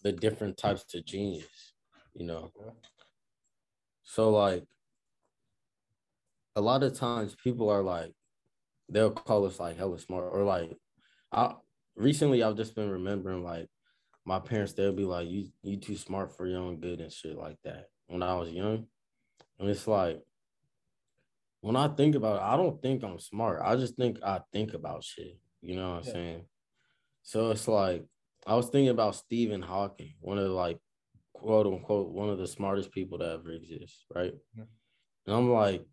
[0.03, 1.73] the different types of genius,
[2.13, 2.51] you know.
[4.03, 4.63] So like
[6.55, 8.11] a lot of times people are like
[8.89, 10.75] they'll call us like hella smart or like
[11.31, 11.53] I
[11.95, 13.67] recently I've just been remembering like
[14.25, 17.37] my parents they'll be like you you too smart for your own good and shit
[17.37, 18.87] like that when I was young.
[19.59, 20.21] And it's like
[21.61, 23.61] when I think about it, I don't think I'm smart.
[23.63, 25.37] I just think I think about shit.
[25.61, 26.13] You know what I'm Yeah.
[26.13, 26.45] saying?
[27.23, 28.05] So it's like
[28.49, 30.79] I was thinking about Stephen Hawking, one of the like
[31.33, 34.33] quote unquote one of the smartest people to ever exist, right?
[34.57, 34.63] Yeah.
[35.27, 35.85] And I'm like,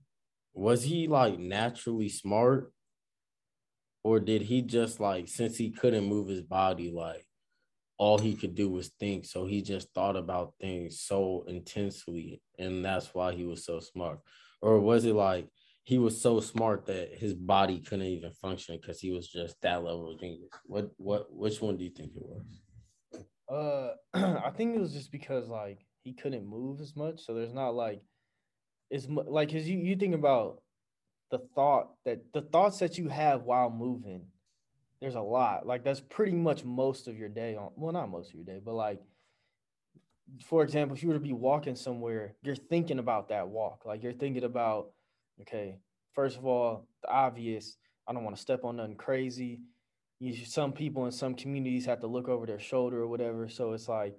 [0.54, 2.72] was he like naturally smart?
[4.02, 7.26] Or did he just like, since he couldn't move his body, like
[7.98, 9.26] all he could do was think.
[9.26, 12.40] So he just thought about things so intensely.
[12.59, 14.20] And that's why he was so smart.
[14.62, 15.46] Or was it like
[15.87, 19.84] he was so smart that his body couldn't even function because he was just that
[19.84, 20.51] level of genius?
[20.64, 23.95] What what which one do you think it was?
[24.12, 27.55] Uh, I think it was just because like he couldn't move as much, so there's
[27.55, 28.03] not like
[28.91, 30.61] it's like because you you think about
[31.30, 34.26] the thought that the thoughts that you have while moving.
[35.01, 38.30] There's a lot like that's pretty much most of your day on well not most
[38.30, 38.99] of your day but like
[40.43, 44.03] for example if you were to be walking somewhere you're thinking about that walk like
[44.03, 44.89] you're thinking about
[45.41, 45.78] okay
[46.12, 47.76] first of all the obvious
[48.09, 49.61] I don't want to step on nothing crazy
[50.18, 53.49] you some people in some communities have to look over their shoulder or whatever.
[53.49, 54.16] So it's like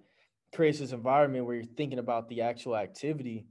[0.53, 3.45] creates this environment where you're thinking about the actual activity.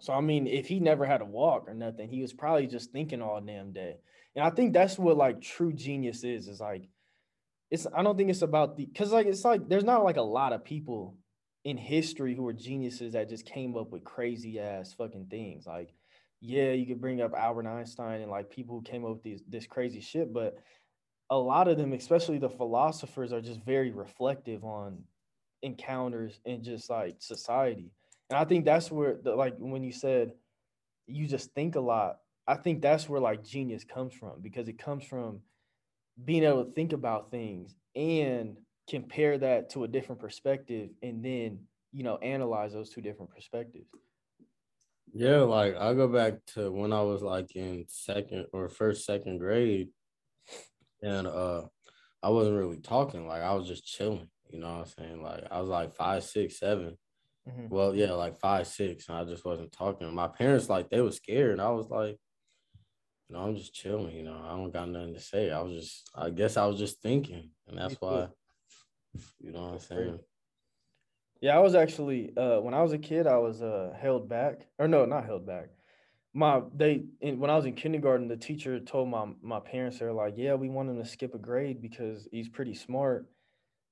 [0.00, 2.92] So I mean, if he never had to walk or nothing, he was probably just
[2.92, 3.96] thinking all damn day.
[4.36, 6.88] And I think that's what like true genius is, is like
[7.70, 10.22] it's I don't think it's about the because like it's like there's not like a
[10.22, 11.16] lot of people
[11.64, 15.66] in history who are geniuses that just came up with crazy ass fucking things.
[15.66, 15.94] Like,
[16.46, 19.42] yeah, you could bring up Albert Einstein and like people who came up with these
[19.48, 20.58] this crazy shit, but
[21.30, 25.02] a lot of them, especially the philosophers, are just very reflective on
[25.62, 27.90] encounters and just like society.
[28.28, 30.32] And I think that's where the like when you said
[31.06, 34.78] you just think a lot, I think that's where like genius comes from because it
[34.78, 35.40] comes from
[36.26, 41.60] being able to think about things and compare that to a different perspective and then
[41.90, 43.88] you know analyze those two different perspectives.
[45.14, 49.38] Yeah, like I go back to when I was like in second or first, second
[49.38, 49.90] grade
[51.02, 51.62] and uh
[52.22, 53.26] I wasn't really talking.
[53.26, 54.28] Like I was just chilling.
[54.50, 55.22] You know what I'm saying?
[55.22, 56.96] Like I was like five, six, seven.
[57.48, 57.68] Mhm.
[57.68, 60.12] Well, yeah, like five, six, and I just wasn't talking.
[60.14, 62.18] My parents like they were scared, and I was like,
[63.28, 64.16] you know, I'm just chilling.
[64.16, 65.50] You know, I don't got nothing to say.
[65.50, 68.28] I was just, I guess I was just thinking, and that's why,
[69.38, 70.18] you know what I'm saying?
[71.44, 74.66] Yeah, I was actually uh when I was a kid, I was uh held back.
[74.78, 75.68] Or no, not held back.
[76.32, 80.14] My they in, when I was in kindergarten, the teacher told my my parents they're
[80.14, 83.28] like, "Yeah, we want him to skip a grade because he's pretty smart."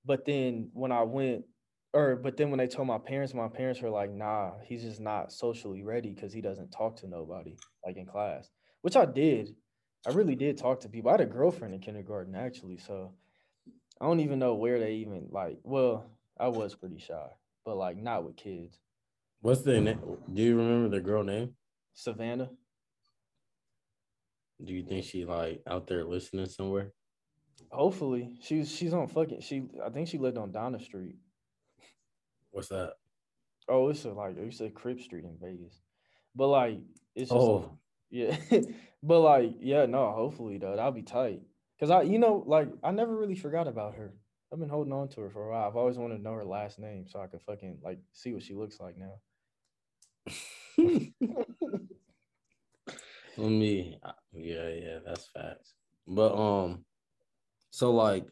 [0.06, 1.44] But then when I went
[1.92, 5.00] or but then when they told my parents, my parents were like, "Nah, he's just
[5.00, 8.48] not socially ready because he doesn't talk to nobody like in class."
[8.80, 9.54] Which I did.
[10.06, 11.10] I really did talk to people.
[11.10, 13.12] I had a girlfriend in kindergarten actually, so
[14.00, 15.58] I don't even know where they even like.
[15.64, 16.06] Well,
[16.38, 17.28] I was pretty shy,
[17.64, 18.78] but like not with kids.
[19.40, 20.00] What's the um, name?
[20.32, 21.54] Do you remember the girl name?
[21.94, 22.50] Savannah.
[24.64, 26.92] Do you think she like out there listening somewhere?
[27.70, 29.40] Hopefully, she's she's on fucking.
[29.40, 31.16] She I think she lived on Donna Street.
[32.50, 32.94] What's that?
[33.68, 35.80] Oh, it's a, like it's a Crib Street in Vegas,
[36.36, 36.78] but like
[37.14, 37.78] it's just Oh,
[38.10, 38.36] yeah.
[39.02, 40.12] but like yeah, no.
[40.12, 41.42] Hopefully though, that'll be tight.
[41.80, 44.14] Cause I you know like I never really forgot about her.
[44.52, 45.66] I've been holding on to her for a while.
[45.66, 48.42] I've always wanted to know her last name so I could fucking like see what
[48.42, 49.14] she looks like now.
[53.38, 53.98] Let me,
[54.34, 55.72] yeah, yeah, that's facts.
[56.06, 56.84] But um,
[57.70, 58.26] so like,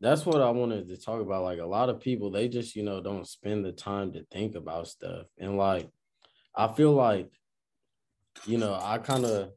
[0.00, 1.44] that's what I wanted to talk about.
[1.44, 4.56] Like, a lot of people, they just you know don't spend the time to think
[4.56, 5.88] about stuff, and like,
[6.56, 7.30] I feel like,
[8.46, 9.50] you know, I kind of,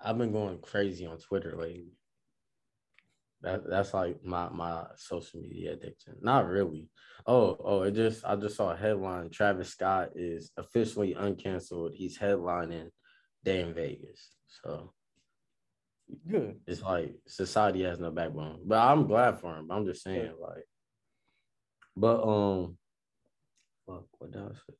[0.00, 1.96] I've been going crazy on Twitter lately.
[3.42, 6.14] That that's like my my social media addiction.
[6.20, 6.88] Not really.
[7.26, 9.30] Oh, oh, it just I just saw a headline.
[9.30, 11.94] Travis Scott is officially uncanceled.
[11.94, 12.90] He's headlining
[13.44, 14.30] Day N Vegas.
[14.62, 14.92] So
[16.28, 16.60] Good.
[16.66, 18.60] it's like society has no backbone.
[18.64, 19.70] But I'm glad for him.
[19.70, 20.64] I'm just saying, like,
[21.96, 22.76] but um,
[23.86, 24.74] fuck, what did I say?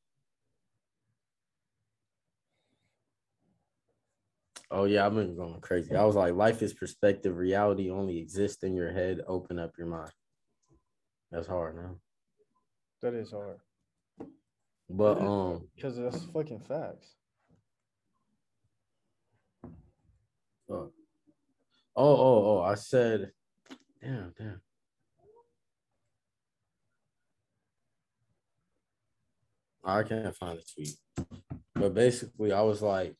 [4.71, 5.95] Oh yeah, I've been going crazy.
[5.95, 7.37] I was like, life is perspective.
[7.37, 9.21] Reality only exists in your head.
[9.27, 10.11] Open up your mind.
[11.31, 11.95] That's hard, man.
[13.01, 13.57] That is hard.
[14.89, 17.15] But um, Because that's fucking facts.
[19.61, 19.71] fuck.
[20.69, 20.91] oh,
[21.95, 23.31] oh, oh, I said,
[24.01, 24.61] damn, damn.
[29.83, 30.95] I can't find the tweet.
[31.75, 33.15] But basically, I was like,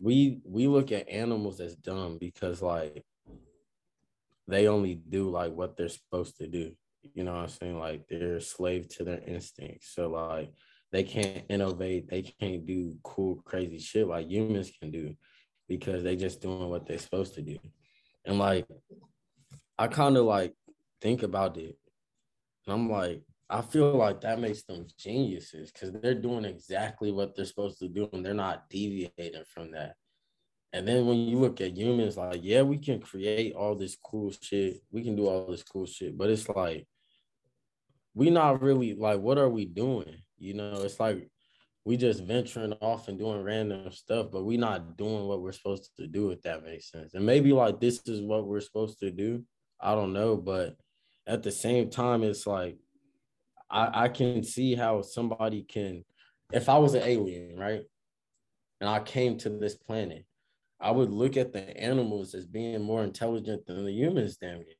[0.00, 3.04] we we look at animals as dumb because like
[4.48, 6.72] they only do like what they're supposed to do.
[7.14, 7.78] You know what I'm saying?
[7.78, 9.94] Like they're slave to their instincts.
[9.94, 10.52] So like
[10.90, 15.14] they can't innovate, they can't do cool, crazy shit like humans can do
[15.68, 17.58] because they just doing what they're supposed to do.
[18.24, 18.66] And like
[19.78, 20.54] I kind of like
[21.00, 21.76] think about it.
[22.66, 23.22] And I'm like,
[23.52, 27.88] I feel like that makes them geniuses because they're doing exactly what they're supposed to
[27.88, 29.96] do and they're not deviating from that.
[30.72, 34.32] And then when you look at humans, like, yeah, we can create all this cool
[34.40, 34.80] shit.
[34.90, 36.86] We can do all this cool shit, but it's like
[38.14, 40.22] we not really like what are we doing?
[40.38, 41.28] You know, it's like
[41.84, 45.90] we just venturing off and doing random stuff, but we not doing what we're supposed
[45.98, 47.12] to do, if that makes sense.
[47.12, 49.44] And maybe like this is what we're supposed to do.
[49.78, 50.76] I don't know, but
[51.26, 52.78] at the same time, it's like
[53.72, 56.04] I, I can see how somebody can,
[56.52, 57.82] if I was an alien, right?
[58.80, 60.24] And I came to this planet,
[60.80, 64.76] I would look at the animals as being more intelligent than the humans, damn it.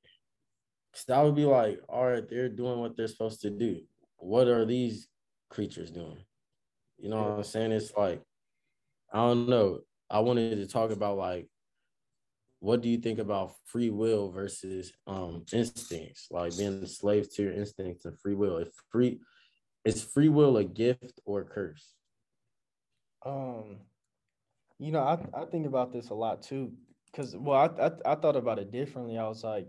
[0.93, 3.81] Cause I would be like, all right, they're doing what they're supposed to do.
[4.19, 5.09] What are these
[5.49, 6.23] creatures doing?
[6.99, 7.73] You know what I'm saying?
[7.73, 8.21] It's like,
[9.13, 9.81] I don't know.
[10.11, 11.49] I wanted to talk about like
[12.63, 16.29] what do you think about free will versus um instincts?
[16.31, 18.59] Like being a slave to your instincts and free will.
[18.59, 19.19] If free
[19.85, 21.95] is free will a gift or a curse?
[23.27, 23.79] Um
[24.79, 26.73] you know i, I think about this a lot too
[27.07, 29.19] because well I, I i thought about it differently.
[29.19, 29.67] I was like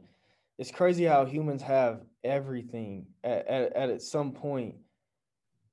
[0.60, 4.76] it's crazy how humans have everything at, at, at some point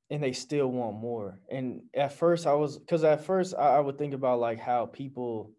[0.08, 1.38] and they still want more.
[1.50, 4.86] And at first i was because at first I, I would think about like how
[4.86, 5.52] people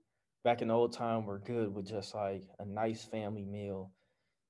[0.44, 3.92] back in the old time we were good with just like a nice family meal.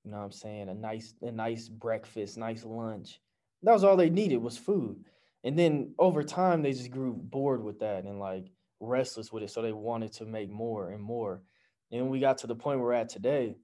[0.03, 0.69] You know what I'm saying?
[0.69, 3.19] A nice, a nice breakfast, nice lunch.
[3.63, 5.03] That was all they needed was food.
[5.43, 8.45] And then over time, they just grew bored with that and like
[8.79, 9.51] restless with it.
[9.51, 11.41] So they wanted to make more and more.
[11.91, 13.55] And we got to the point we're at today.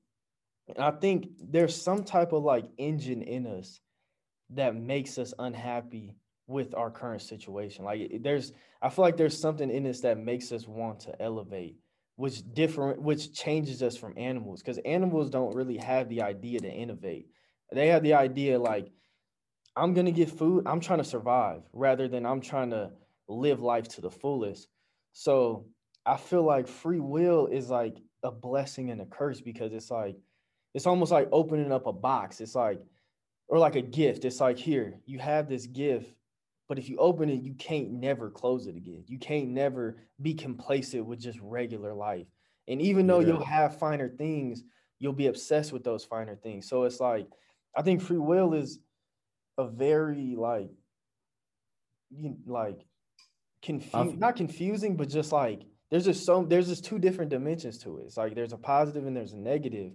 [0.67, 3.79] And I think there's some type of like engine in us
[4.51, 6.15] that makes us unhappy
[6.45, 7.85] with our current situation.
[7.85, 11.77] Like there's, I feel like there's something in us that makes us want to elevate
[12.17, 16.69] which different which changes us from animals because animals don't really have the idea to
[16.69, 17.27] innovate.
[17.71, 18.89] They have the idea like
[19.75, 22.89] i'm gonna get food i'm trying to survive rather than i'm trying to
[23.29, 24.67] live life to the fullest.
[25.13, 25.67] So
[26.05, 30.17] i feel like free will is like a blessing and a curse because it's like
[30.73, 32.41] it's almost like opening up a box.
[32.41, 32.79] It's like
[33.47, 34.25] or like a gift.
[34.25, 36.11] It's like here you have this gift
[36.67, 39.03] but if you open it, you can't never close it again.
[39.07, 42.27] You can't never be complacent with just regular life.
[42.67, 43.27] And even though yeah.
[43.27, 44.63] you'll have finer things,
[44.99, 46.67] you'll be obsessed with those finer things.
[46.67, 47.27] So it's like,
[47.75, 48.79] I think free will is
[49.57, 50.71] a very like,
[52.09, 52.85] you like,
[54.19, 58.05] not confusing, but just like there's just so there's just two different dimensions to it.
[58.05, 59.93] It's like there's a positive and there's a negative.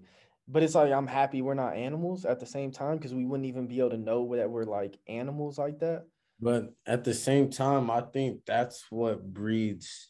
[0.49, 3.47] But it's like I'm happy we're not animals at the same time because we wouldn't
[3.47, 6.07] even be able to know that we're like animals like that.
[6.43, 10.09] But at the same time, I think that's what breeds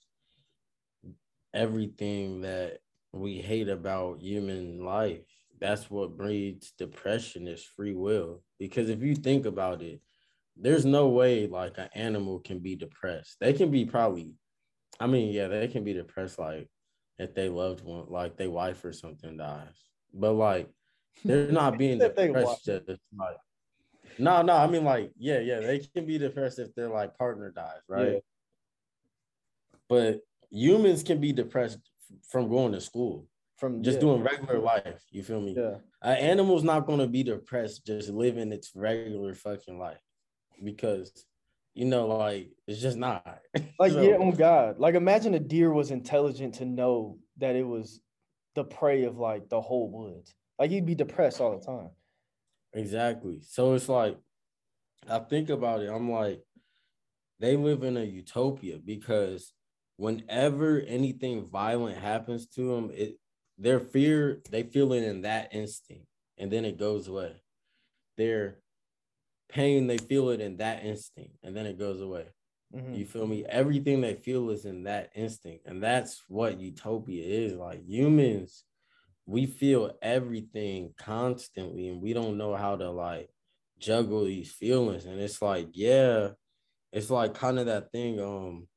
[1.53, 2.79] everything that
[3.13, 5.27] we hate about human life.
[5.61, 8.43] That's what breeds depression is free will.
[8.59, 10.01] Because if you think about it,
[10.57, 13.37] there's no way like an animal can be depressed.
[13.39, 14.33] They can be probably,
[14.99, 16.67] I mean, yeah, they can be depressed like
[17.19, 19.77] if they loved one, like their wife or something dies.
[20.15, 20.71] But like
[21.27, 23.37] they're not being depressed just like
[24.19, 27.51] no, no, I mean like, yeah, yeah, they can be depressed if their like partner
[27.51, 28.13] dies, right?
[28.13, 28.19] Yeah.
[29.89, 31.79] But humans can be depressed
[32.31, 34.01] from going to school, from just yeah.
[34.01, 35.03] doing regular life.
[35.11, 35.55] You feel me?
[35.57, 35.77] Yeah.
[36.03, 40.01] An animal's not gonna be depressed just living its regular fucking life
[40.63, 41.27] because
[41.75, 43.39] you know, like it's just not.
[43.79, 44.79] Like, so, yeah, oh God.
[44.79, 48.01] Like imagine a deer was intelligent to know that it was
[48.55, 50.35] the prey of like the whole woods.
[50.59, 51.91] Like he'd be depressed all the time.
[52.75, 53.41] Exactly.
[53.43, 54.19] So it's like
[55.09, 56.43] I think about it, I'm like,
[57.41, 59.53] they live in a utopia because
[59.97, 63.19] whenever anything violent happens to them, it
[63.59, 66.07] their fear, they feel it in that instinct,
[66.39, 67.43] and then it goes away.
[68.17, 68.59] Their
[69.49, 72.27] pain, they feel it in that instinct, and then it goes away.
[72.75, 72.95] Mm-hmm.
[72.95, 73.45] You feel me?
[73.45, 77.55] Everything they feel is in that instinct, and that's what utopia is.
[77.55, 78.65] Like humans
[79.27, 83.29] we feel everything constantly and we don't know how to like
[83.79, 85.05] juggle these feelings.
[85.05, 86.31] And it's like yeah
[86.93, 88.69] it's like kind of that thing um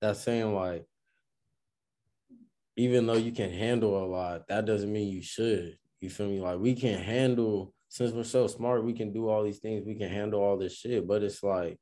[0.00, 0.86] that saying like
[2.76, 5.76] even though you can handle a lot that doesn't mean you should.
[6.00, 6.40] You feel me?
[6.40, 9.96] Like we can handle since we're so smart we can do all these things we
[9.96, 11.06] can handle all this shit.
[11.06, 11.78] But it's like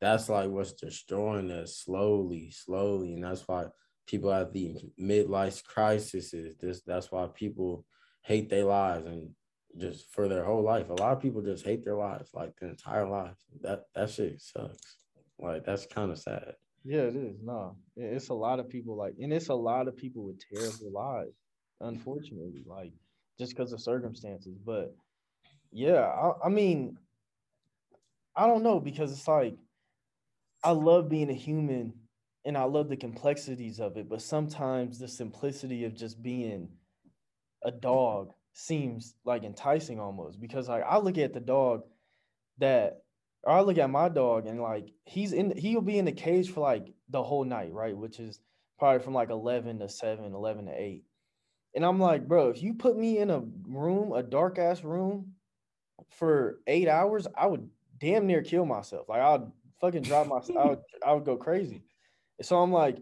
[0.00, 3.14] that's like what's destroying us slowly slowly.
[3.14, 3.66] And that's why
[4.08, 6.32] people have the midlife crises.
[6.60, 7.84] This that's why people
[8.22, 9.30] hate their lives and
[9.76, 10.88] just for their whole life.
[10.88, 13.36] A lot of people just hate their lives, like their entire life.
[13.60, 14.96] That that shit sucks.
[15.38, 16.54] Like that's kind of sad.
[16.84, 17.36] Yeah, it is.
[17.42, 20.90] No, it's a lot of people like, and it's a lot of people with terrible
[20.90, 21.36] lives.
[21.80, 22.92] Unfortunately, like
[23.38, 24.56] just because of circumstances.
[24.64, 24.94] But
[25.70, 26.96] yeah, I, I mean,
[28.34, 29.56] I don't know because it's like
[30.64, 31.92] I love being a human
[32.48, 36.70] and I love the complexities of it, but sometimes the simplicity of just being
[37.62, 41.82] a dog seems like enticing almost because like I look at the dog
[42.56, 43.02] that
[43.42, 46.50] or I look at my dog and like he's in he'll be in the cage
[46.50, 47.94] for like the whole night, right?
[47.94, 48.40] Which is
[48.78, 51.04] probably from like 11 to 7, 11 to 8.
[51.74, 55.34] And I'm like, bro, if you put me in a room, a dark ass room
[56.08, 57.68] for eight hours, I would
[57.98, 59.06] damn near kill myself.
[59.06, 59.42] Like I'd
[59.82, 60.56] fucking drop myself.
[60.56, 61.82] I would, I would go crazy.
[62.42, 62.98] So I'm like,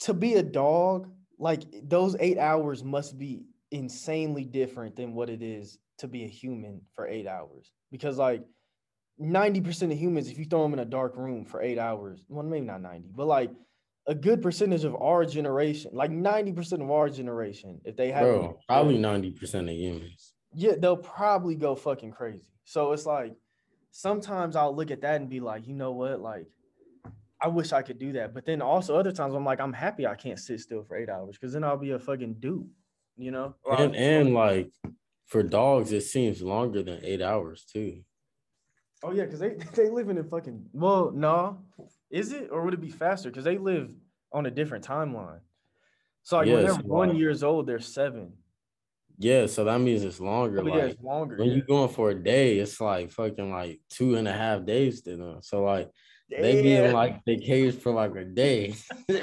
[0.00, 5.42] to be a dog, like those eight hours must be insanely different than what it
[5.42, 7.72] is to be a human for eight hours.
[7.90, 8.44] Because like
[9.20, 12.44] 90% of humans, if you throw them in a dark room for eight hours, well,
[12.44, 13.50] maybe not 90, but like
[14.06, 18.58] a good percentage of our generation, like 90% of our generation, if they have Bro,
[18.66, 20.32] probably 90% of humans.
[20.54, 22.48] yeah, they'll probably go fucking crazy.
[22.64, 23.34] So it's like
[23.90, 26.20] sometimes I'll look at that and be like, you know what?
[26.20, 26.46] Like,
[27.42, 28.32] I wish I could do that.
[28.32, 31.08] But then also other times I'm like, I'm happy I can't sit still for eight
[31.08, 32.68] hours because then I'll be a fucking dude,
[33.16, 33.54] you know?
[33.64, 34.70] Or And and like
[35.26, 38.04] for dogs, it seems longer than eight hours too.
[39.02, 41.58] oh yeah, because they they live in a fucking well, no,
[42.10, 43.30] is it or would it be faster?
[43.30, 43.90] Because they live
[44.32, 45.40] on a different timeline.
[46.22, 48.34] So like when they're one uh, years old, they're seven.
[49.18, 50.60] Yeah, so that means it's longer.
[50.60, 51.36] Oh, yeah, it's longer.
[51.36, 51.56] when yeah.
[51.56, 55.16] you going for a day, it's like fucking like two and a half days to
[55.16, 55.38] them.
[55.42, 55.90] So like
[56.40, 58.74] they be in like the cage for like a day.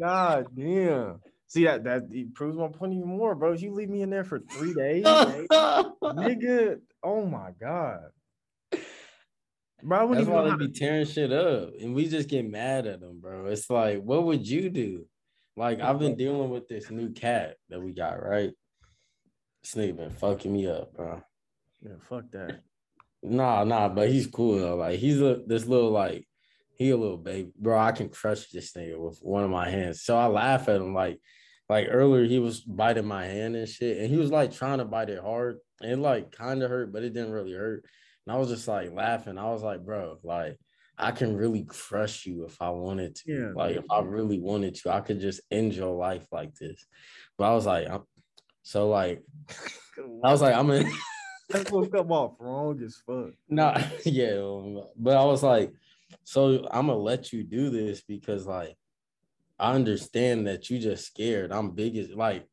[0.00, 1.20] God damn.
[1.48, 3.52] See that that it proves my point even more, bro.
[3.52, 5.04] You leave me in there for three days,
[6.02, 6.80] nigga.
[7.04, 8.00] Oh my god,
[9.82, 9.98] bro.
[9.98, 12.50] I wouldn't That's even why know they be tearing shit up, and we just get
[12.50, 13.46] mad at them, bro.
[13.46, 15.06] It's like, what would you do?
[15.56, 18.50] Like, I've been dealing with this new cat that we got, right?
[19.62, 21.22] This nigga been fucking me up, bro.
[21.80, 22.60] Yeah, fuck that.
[23.26, 24.76] Nah, nah, but he's cool though.
[24.76, 26.26] Like, he's a this little like
[26.76, 27.78] he a little baby, bro.
[27.78, 30.02] I can crush this nigga with one of my hands.
[30.02, 31.18] So I laugh at him like,
[31.68, 34.84] like earlier he was biting my hand and shit, and he was like trying to
[34.84, 37.84] bite it hard, and like kind of hurt, but it didn't really hurt.
[38.26, 39.38] And I was just like laughing.
[39.38, 40.58] I was like, bro, like
[40.98, 43.32] I can really crush you if I wanted to.
[43.32, 43.52] Yeah.
[43.54, 46.84] Like if I really wanted to, I could just end your life like this.
[47.38, 48.02] But I was like, I'm,
[48.62, 49.22] so like
[50.24, 50.90] I was like, I'm in.
[51.48, 53.30] That's what come off wrong as fuck.
[53.48, 54.40] Nah, yeah,
[54.96, 55.72] but I was like,
[56.24, 58.76] so I'm gonna let you do this because like
[59.58, 61.52] I understand that you just scared.
[61.52, 62.46] I'm big as like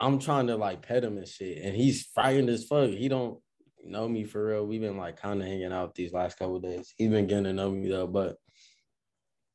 [0.00, 2.90] I'm trying to like pet him and shit, and he's frightened as fuck.
[2.90, 3.38] He don't
[3.84, 4.66] know me for real.
[4.66, 6.92] We've been like kind of hanging out these last couple days.
[6.96, 8.36] He's been getting to know me though, but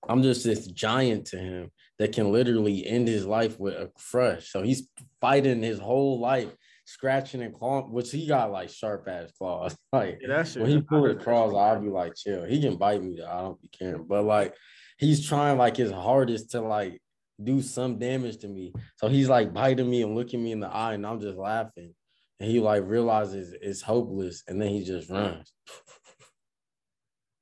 [0.07, 4.49] I'm just this giant to him that can literally end his life with a crush.
[4.51, 4.87] So he's
[5.19, 6.51] fighting his whole life,
[6.87, 9.75] scratching and clawing, which he got like sharp ass claws.
[9.93, 11.53] Like Yeah, when he I pull his claws.
[11.53, 12.43] I'll be like, chill.
[12.45, 13.27] He can bite me though.
[13.27, 14.05] I don't be caring.
[14.05, 14.55] But like
[14.97, 17.01] he's trying like his hardest to like
[17.41, 18.73] do some damage to me.
[18.95, 21.93] So he's like biting me and looking me in the eye, and I'm just laughing.
[22.39, 25.51] And he like realizes it's hopeless, and then he just runs.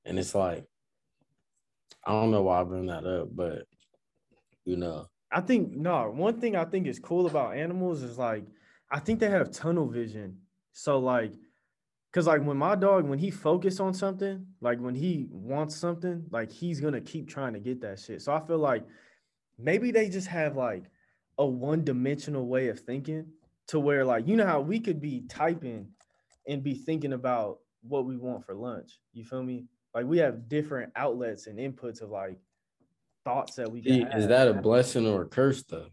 [0.04, 0.64] And it's like,
[2.06, 3.64] I don't know why I bring that up, but
[4.64, 6.10] you know, I think no.
[6.10, 8.44] One thing I think is cool about animals is like
[8.96, 10.38] I think they have tunnel vision.
[10.72, 11.34] So like,
[12.14, 16.24] cause like when my dog when he focus on something, like when he wants something,
[16.30, 18.22] like he's gonna keep trying to get that shit.
[18.22, 18.86] So I feel like
[19.58, 20.84] maybe they just have like
[21.36, 23.26] a one dimensional way of thinking
[23.68, 25.88] to where like you know how we could be typing
[26.48, 28.98] and be thinking about what we want for lunch.
[29.12, 29.66] You feel me?
[29.94, 32.38] Like we have different outlets and inputs of like
[33.26, 34.20] thoughts that we can Gee, have.
[34.20, 35.88] is that a blessing or a curse though?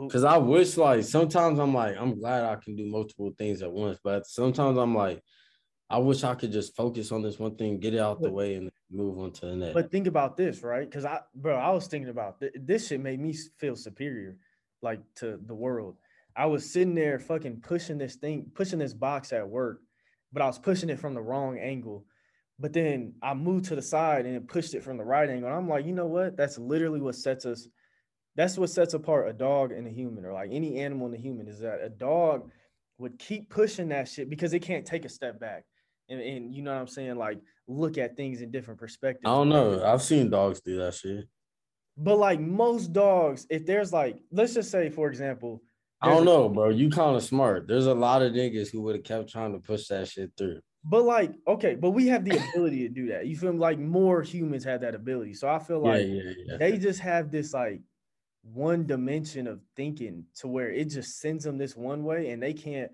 [0.00, 3.72] Because I wish like sometimes I'm like, I'm glad I can do multiple things at
[3.72, 5.22] once, but sometimes I'm like,
[5.90, 8.54] I wish I could just focus on this one thing, get it out the way,
[8.54, 9.74] and move on to the next.
[9.74, 10.88] But think about this, right?
[10.88, 14.36] Because I, bro, I was thinking about th- this shit made me feel superior,
[14.82, 15.96] like to the world.
[16.36, 19.80] I was sitting there fucking pushing this thing, pushing this box at work,
[20.32, 22.04] but I was pushing it from the wrong angle.
[22.60, 25.48] But then I moved to the side and it pushed it from the right angle.
[25.48, 26.36] And I'm like, you know what?
[26.36, 27.66] That's literally what sets us.
[28.38, 31.18] That's what sets apart a dog and a human, or like any animal and a
[31.18, 32.48] human, is that a dog
[32.98, 35.64] would keep pushing that shit because it can't take a step back.
[36.08, 37.16] And, and you know what I'm saying?
[37.16, 39.26] Like look at things in different perspectives.
[39.26, 39.84] I don't know.
[39.84, 41.26] I've seen dogs do that shit.
[41.96, 45.60] But like most dogs, if there's like, let's just say, for example,
[46.00, 46.68] I don't know, bro.
[46.68, 47.66] You kind of smart.
[47.66, 50.60] There's a lot of niggas who would have kept trying to push that shit through.
[50.84, 53.26] But like, okay, but we have the ability to do that.
[53.26, 53.58] You feel me?
[53.58, 55.34] Like more humans have that ability.
[55.34, 56.56] So I feel Yeah, like yeah, yeah.
[56.56, 57.80] they just have this like
[58.42, 62.52] one dimension of thinking to where it just sends them this one way and they
[62.52, 62.90] can't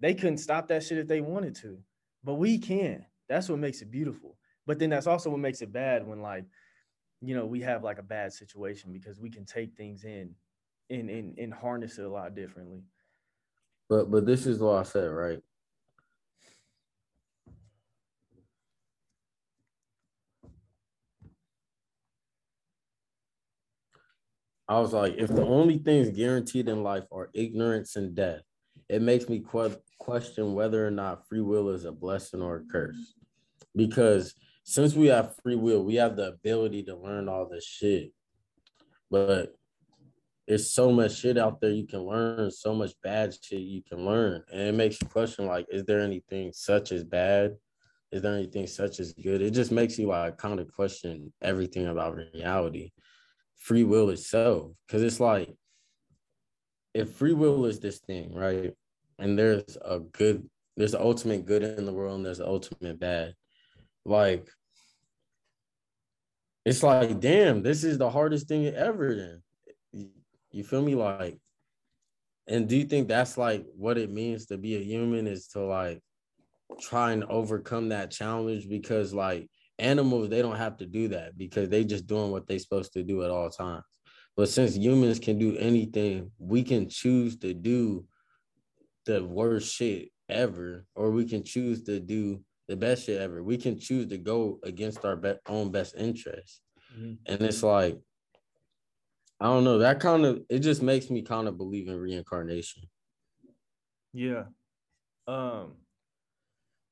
[0.00, 1.78] they couldn't stop that shit if they wanted to.
[2.24, 3.04] but we can.
[3.28, 4.36] That's what makes it beautiful.
[4.66, 6.44] But then that's also what makes it bad when like,
[7.20, 10.34] you know, we have like a bad situation because we can take things in
[10.90, 12.82] and and, and harness it a lot differently.
[13.88, 15.40] But but this is what I said, right?
[24.68, 28.42] I was like, if the only things guaranteed in life are ignorance and death,
[28.88, 32.64] it makes me que- question whether or not free will is a blessing or a
[32.72, 33.14] curse.
[33.76, 38.12] Because since we have free will, we have the ability to learn all this shit.
[39.08, 39.54] But
[40.48, 44.04] there's so much shit out there you can learn, so much bad shit you can
[44.04, 44.42] learn.
[44.50, 47.56] And it makes you question like, is there anything such as bad?
[48.10, 49.42] Is there anything such as good?
[49.42, 52.90] It just makes you like kind of question everything about reality
[53.56, 54.72] free will itself.
[54.88, 55.54] Cause it's like
[56.96, 58.72] if free will is this thing, right?
[59.18, 60.48] And there's a good,
[60.78, 63.34] there's ultimate good in the world, and there's ultimate bad.
[64.06, 64.48] Like,
[66.64, 69.14] it's like, damn, this is the hardest thing ever.
[69.14, 70.10] Then,
[70.50, 70.94] you feel me?
[70.94, 71.38] Like,
[72.46, 75.60] and do you think that's like what it means to be a human is to
[75.60, 76.00] like
[76.80, 78.70] try and overcome that challenge?
[78.70, 82.58] Because like animals they don't have to do that because they just doing what they
[82.58, 83.84] supposed to do at all times.
[84.36, 88.06] But since humans can do anything we can choose to do
[89.04, 93.42] the worst shit ever or we can choose to do the best shit ever.
[93.42, 96.60] We can choose to go against our be- own best interest.
[96.96, 97.14] Mm-hmm.
[97.26, 97.98] and it's like
[99.40, 102.84] i don't know that kind of it just makes me kind of believe in reincarnation.
[104.12, 104.44] Yeah.
[105.26, 105.74] Um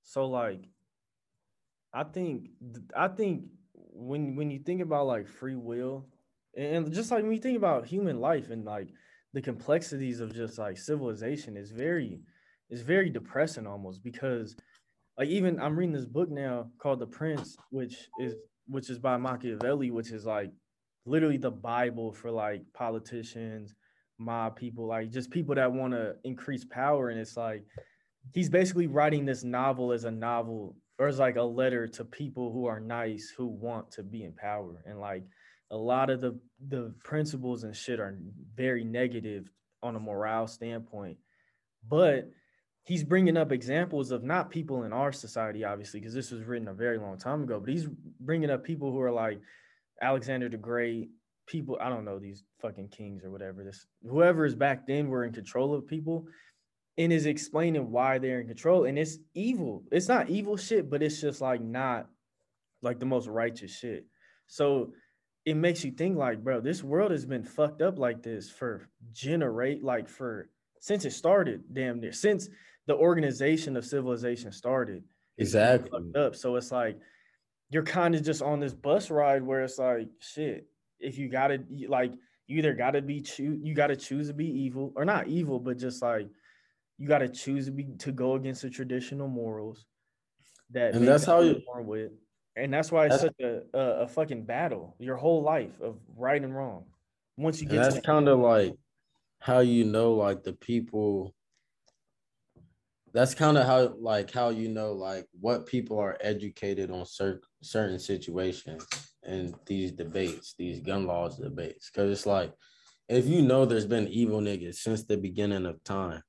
[0.02, 0.68] so like
[1.94, 2.48] I think
[2.96, 6.06] I think when when you think about like free will
[6.56, 8.88] and just like when you think about human life and like
[9.32, 12.20] the complexities of just like civilization is very
[12.70, 14.56] is very depressing almost because
[15.18, 18.34] like even I'm reading this book now called The Prince, which is
[18.66, 20.50] which is by Machiavelli, which is like
[21.06, 23.74] literally the Bible for like politicians,
[24.18, 27.10] mob people, like just people that want to increase power.
[27.10, 27.64] And it's like
[28.32, 32.52] he's basically writing this novel as a novel or it's like a letter to people
[32.52, 35.24] who are nice who want to be in power and like
[35.70, 36.38] a lot of the
[36.68, 38.18] the principles and shit are
[38.54, 39.50] very negative
[39.82, 41.16] on a morale standpoint
[41.88, 42.30] but
[42.84, 46.68] he's bringing up examples of not people in our society obviously because this was written
[46.68, 47.88] a very long time ago but he's
[48.20, 49.40] bringing up people who are like
[50.00, 51.10] alexander the great
[51.46, 55.24] people i don't know these fucking kings or whatever this whoever is back then were
[55.24, 56.26] in control of people
[56.96, 58.84] and is explaining why they're in control.
[58.84, 59.82] And it's evil.
[59.90, 62.08] It's not evil shit, but it's just like not
[62.82, 64.06] like the most righteous shit.
[64.46, 64.92] So
[65.44, 68.88] it makes you think like, bro, this world has been fucked up like this for
[69.12, 70.48] generate like for
[70.80, 72.48] since it started, damn near since
[72.86, 75.02] the organization of civilization started.
[75.38, 75.90] Exactly.
[75.90, 76.36] Fucked up.
[76.36, 76.98] So it's like
[77.70, 80.66] you're kind of just on this bus ride where it's like, shit,
[81.00, 82.12] if you gotta like
[82.46, 85.78] you either gotta be choose you gotta choose to be evil or not evil, but
[85.78, 86.28] just like
[86.98, 89.86] you got to choose to be to go against the traditional morals
[90.70, 92.12] that and that's how you born with.
[92.56, 96.42] And that's why it's such a, a, a fucking battle your whole life of right
[96.42, 96.84] and wrong.
[97.36, 98.74] Once you get that's kind of like
[99.40, 101.34] how you know like the people
[103.12, 107.40] that's kind of how like how you know like what people are educated on certain
[107.62, 108.86] certain situations
[109.24, 111.90] and these debates these gun laws debates.
[111.90, 112.52] Because it's like
[113.08, 116.22] if you know there's been evil niggas since the beginning of time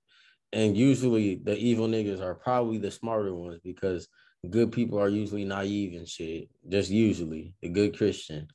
[0.52, 4.08] and usually the evil niggas are probably the smarter ones because
[4.50, 6.50] good people are usually naive and shit.
[6.70, 8.48] Just usually the good Christian.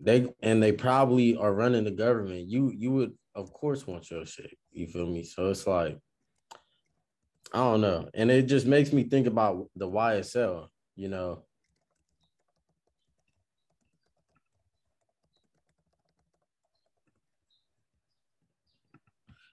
[0.00, 2.48] They and they probably are running the government.
[2.48, 4.56] You you would of course want your shit.
[4.72, 5.24] You feel me?
[5.24, 5.98] So it's like
[7.52, 8.08] I don't know.
[8.14, 11.45] And it just makes me think about the YSL, you know,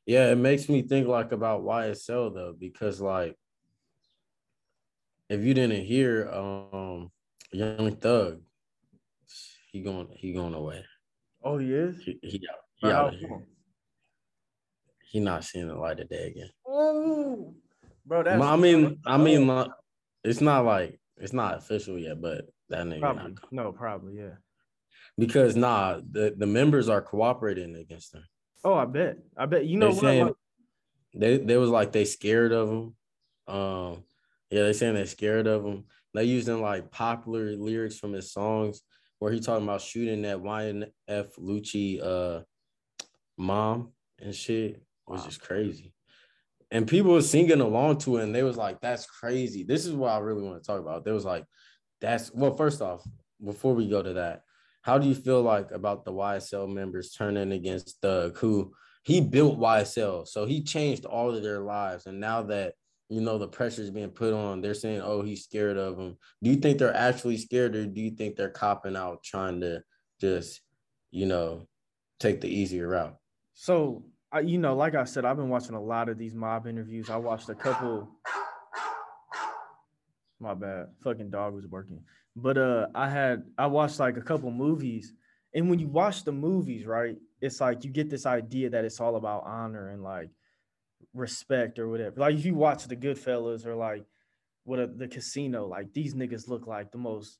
[0.05, 3.37] Yeah, it makes me think like about YSL though, because like
[5.29, 7.11] if you didn't hear um
[7.51, 8.41] Young Thug,
[9.71, 10.83] he going he going away.
[11.43, 12.01] Oh he is?
[12.03, 13.45] He he, he out here.
[15.09, 16.49] He not seeing the light of day again.
[16.67, 17.53] Oh,
[18.05, 19.69] bro, that's I mean, I mean, like,
[20.23, 24.35] it's not like it's not official yet, but that nigga probably, no, probably yeah.
[25.17, 28.23] Because nah, the the members are cooperating against him.
[28.63, 29.17] Oh, I bet.
[29.37, 29.65] I bet.
[29.65, 30.35] You know they saying, like?
[31.13, 32.95] they they was like they scared of him.
[33.47, 34.03] Um,
[34.49, 35.85] yeah, they saying they're scared of him.
[36.13, 38.81] They using like popular lyrics from his songs
[39.19, 42.41] where he talking about shooting that YNF Lucci uh
[43.37, 45.25] mom and shit, which wow.
[45.25, 45.93] just crazy.
[46.71, 49.93] and people were singing along to it, and they was like, "That's crazy." This is
[49.93, 51.03] what I really want to talk about.
[51.03, 51.45] They was like,
[51.99, 53.03] "That's well." First off,
[53.43, 54.43] before we go to that,
[54.83, 58.73] how do you feel like about the YSL members turning against Thug, who
[59.03, 62.75] he built YSL, so he changed all of their lives, and now that
[63.09, 66.17] you know the pressure is being put on, they're saying, "Oh, he's scared of him."
[66.41, 69.83] Do you think they're actually scared, or do you think they're copping out, trying to
[70.19, 70.61] just,
[71.11, 71.67] you know,
[72.19, 73.15] take the easier route?
[73.53, 76.67] So I, you know, like I said, I've been watching a lot of these mob
[76.67, 77.09] interviews.
[77.09, 78.09] I watched a couple.
[80.39, 82.01] My bad, fucking dog was working.
[82.35, 85.13] But uh, I had I watched like a couple movies,
[85.53, 88.99] and when you watch the movies, right, it's like you get this idea that it's
[88.99, 90.29] all about honor and like
[91.13, 92.19] respect or whatever.
[92.19, 94.03] Like if you watch the Goodfellas or like
[94.63, 97.39] what a, the casino, like these niggas look like the most.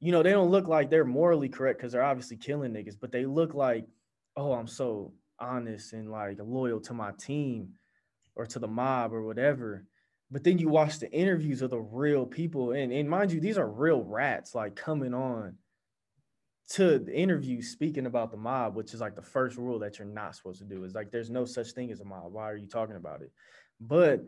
[0.00, 3.10] You know, they don't look like they're morally correct because they're obviously killing niggas, but
[3.10, 3.84] they look like,
[4.36, 7.70] oh, I'm so honest and like loyal to my team
[8.36, 9.84] or to the mob or whatever.
[10.30, 13.56] But then you watch the interviews of the real people, and, and mind you, these
[13.56, 15.56] are real rats like coming on
[16.70, 20.06] to the interview speaking about the mob, which is like the first rule that you're
[20.06, 20.84] not supposed to do.
[20.84, 22.32] Is like there's no such thing as a mob.
[22.32, 23.32] Why are you talking about it?
[23.80, 24.22] But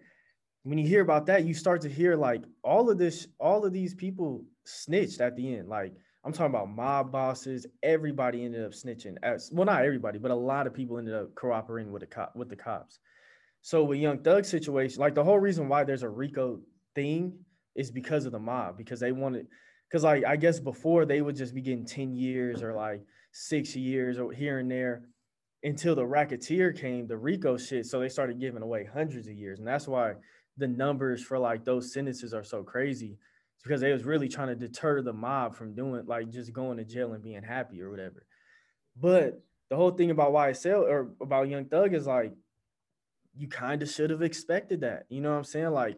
[0.63, 3.73] when you hear about that, you start to hear like all of this, all of
[3.73, 5.69] these people snitched at the end.
[5.69, 5.93] Like
[6.25, 7.67] I'm talking about mob bosses.
[7.83, 9.17] Everybody ended up snitching.
[9.23, 12.35] As well, not everybody, but a lot of people ended up cooperating with the cop
[12.35, 13.01] with the cops.
[13.63, 16.61] So with Young Thug situation, like the whole reason why there's a RICO
[16.95, 17.39] thing
[17.75, 19.47] is because of the mob, because they wanted,
[19.89, 23.77] because like I guess before they would just be getting 10 years or like six
[23.77, 25.03] years or here and there
[25.63, 27.87] until the racketeer came, the RICO shit.
[27.87, 29.59] So they started giving away hundreds of years.
[29.59, 30.15] And that's why
[30.57, 33.19] the numbers for like those sentences are so crazy
[33.63, 36.85] because they was really trying to deter the mob from doing like just going to
[36.85, 38.25] jail and being happy or whatever.
[38.97, 42.33] But the whole thing about YSL or about Young Thug is like
[43.37, 45.05] you kind of should have expected that.
[45.09, 45.71] You know what I'm saying?
[45.71, 45.97] Like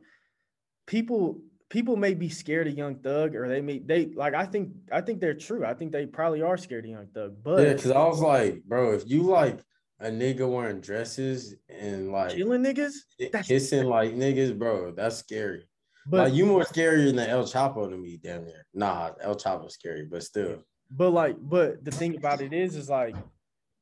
[0.86, 4.72] people people may be scared of Young Thug or they may they like I think
[4.90, 5.64] I think they're true.
[5.64, 7.36] I think they probably are scared of Young Thug.
[7.42, 9.58] But yeah, because I was like, bro, if you like
[10.00, 12.92] a nigga wearing dresses and like killing niggas,
[13.32, 15.66] that's kissing like niggas, bro, that's scary.
[16.06, 18.66] But like you more scarier than El Chapo to me, damn near.
[18.74, 20.62] Nah, El Chapo's scary, but still.
[20.90, 23.14] But like, but the thing about it is, is like,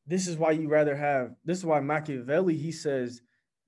[0.06, 1.32] this is why you rather have.
[1.44, 3.22] This is why Machiavelli he says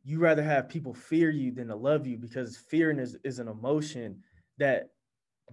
[0.05, 3.49] you rather have people fear you than to love you because fearing is, is an
[3.49, 4.21] emotion
[4.59, 4.89] that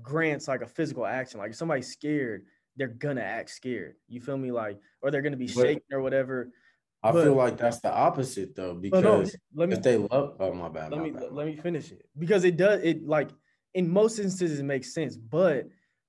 [0.01, 1.39] grants like a physical action.
[1.39, 2.45] Like if somebody's scared,
[2.75, 3.95] they're gonna act scared.
[4.07, 4.51] You feel me?
[4.51, 6.51] Like, or they're gonna be shaking or whatever.
[7.03, 10.35] I but, feel like that's the opposite though, because no, let me, if they love,
[10.39, 10.91] oh my bad.
[10.91, 11.31] Let my me bad.
[11.31, 13.29] let me finish it because it does it like
[13.73, 15.67] in most instances it makes sense, but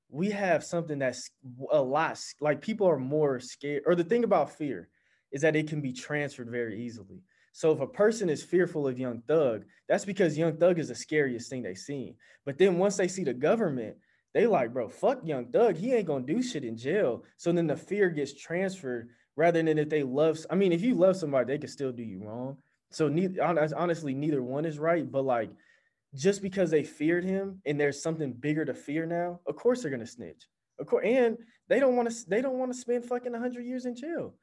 [0.08, 1.30] we have something that's
[1.70, 3.84] a lot like people are more scared.
[3.86, 4.88] Or the thing about fear
[5.30, 7.22] is that it can be transferred very easily.
[7.52, 10.94] So if a person is fearful of Young Thug, that's because Young Thug is the
[10.94, 12.14] scariest thing they've seen.
[12.44, 13.96] But then once they see the government,
[14.32, 15.76] they like, bro, fuck Young Thug.
[15.76, 17.24] He ain't gonna do shit in jail.
[17.36, 20.38] So then the fear gets transferred rather than if they love.
[20.48, 22.56] I mean, if you love somebody, they can still do you wrong.
[22.92, 25.10] So neither, honestly, neither one is right.
[25.10, 25.50] But like,
[26.14, 29.90] just because they feared him and there's something bigger to fear now, of course they're
[29.90, 30.46] gonna snitch.
[30.78, 31.36] Of course, and
[31.68, 32.30] they don't want to.
[32.30, 34.34] They don't want to spend fucking hundred years in jail.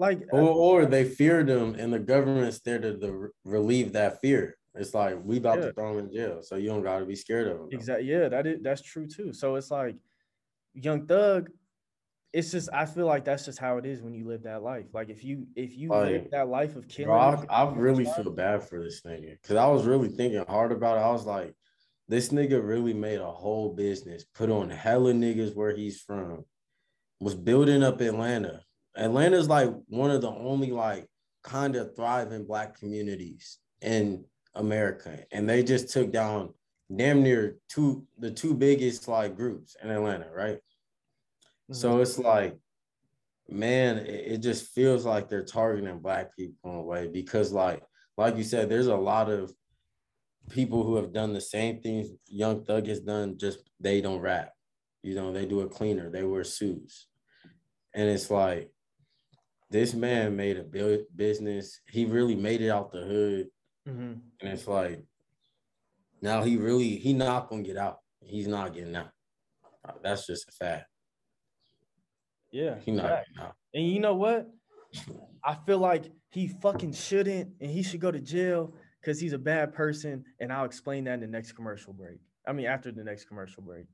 [0.00, 4.20] Like, or, uh, or they feared him, and the government's there to, to relieve that
[4.20, 4.56] fear.
[4.74, 5.66] It's like we about yeah.
[5.66, 7.68] to throw him in jail, so you don't got to be scared of him.
[7.70, 8.06] Exactly.
[8.06, 9.32] Yeah, that is that's true too.
[9.32, 9.96] So it's like,
[10.74, 11.50] Young Thug
[12.32, 14.86] it's just I feel like that's just how it is when you live that life.
[14.92, 18.04] Like if you if you like, live that life of killing, bro, I, I really
[18.04, 21.00] feel bad for this nigga because I was really thinking hard about it.
[21.00, 21.54] I was like,
[22.08, 26.44] this nigga really made a whole business, put on hella niggas where he's from,
[27.18, 28.62] was building up Atlanta.
[29.00, 31.06] Atlanta's like one of the only like
[31.42, 34.24] kind of thriving black communities in
[34.54, 36.52] America, and they just took down
[36.94, 40.58] damn near two the two biggest like groups in Atlanta, right?
[41.72, 42.02] So mm-hmm.
[42.02, 42.58] it's like,
[43.48, 47.82] man, it, it just feels like they're targeting black people in a way because, like,
[48.16, 49.52] like you said, there's a lot of
[50.50, 54.52] people who have done the same things Young Thug has done, just they don't rap.
[55.02, 57.06] You know, they do a cleaner, they wear suits.
[57.94, 58.70] And it's like,
[59.70, 60.64] this man made a
[61.14, 61.80] business.
[61.88, 63.46] He really made it out the hood.
[63.88, 64.12] Mm-hmm.
[64.40, 65.04] And it's like,
[66.20, 67.98] now he really, he not gonna get out.
[68.20, 69.10] He's not getting out.
[70.02, 70.86] That's just a fact.
[72.50, 72.76] Yeah.
[72.84, 73.54] He not, getting out.
[73.72, 74.48] And you know what?
[75.44, 79.38] I feel like he fucking shouldn't and he should go to jail because he's a
[79.38, 80.24] bad person.
[80.40, 82.18] And I'll explain that in the next commercial break.
[82.46, 83.86] I mean, after the next commercial break.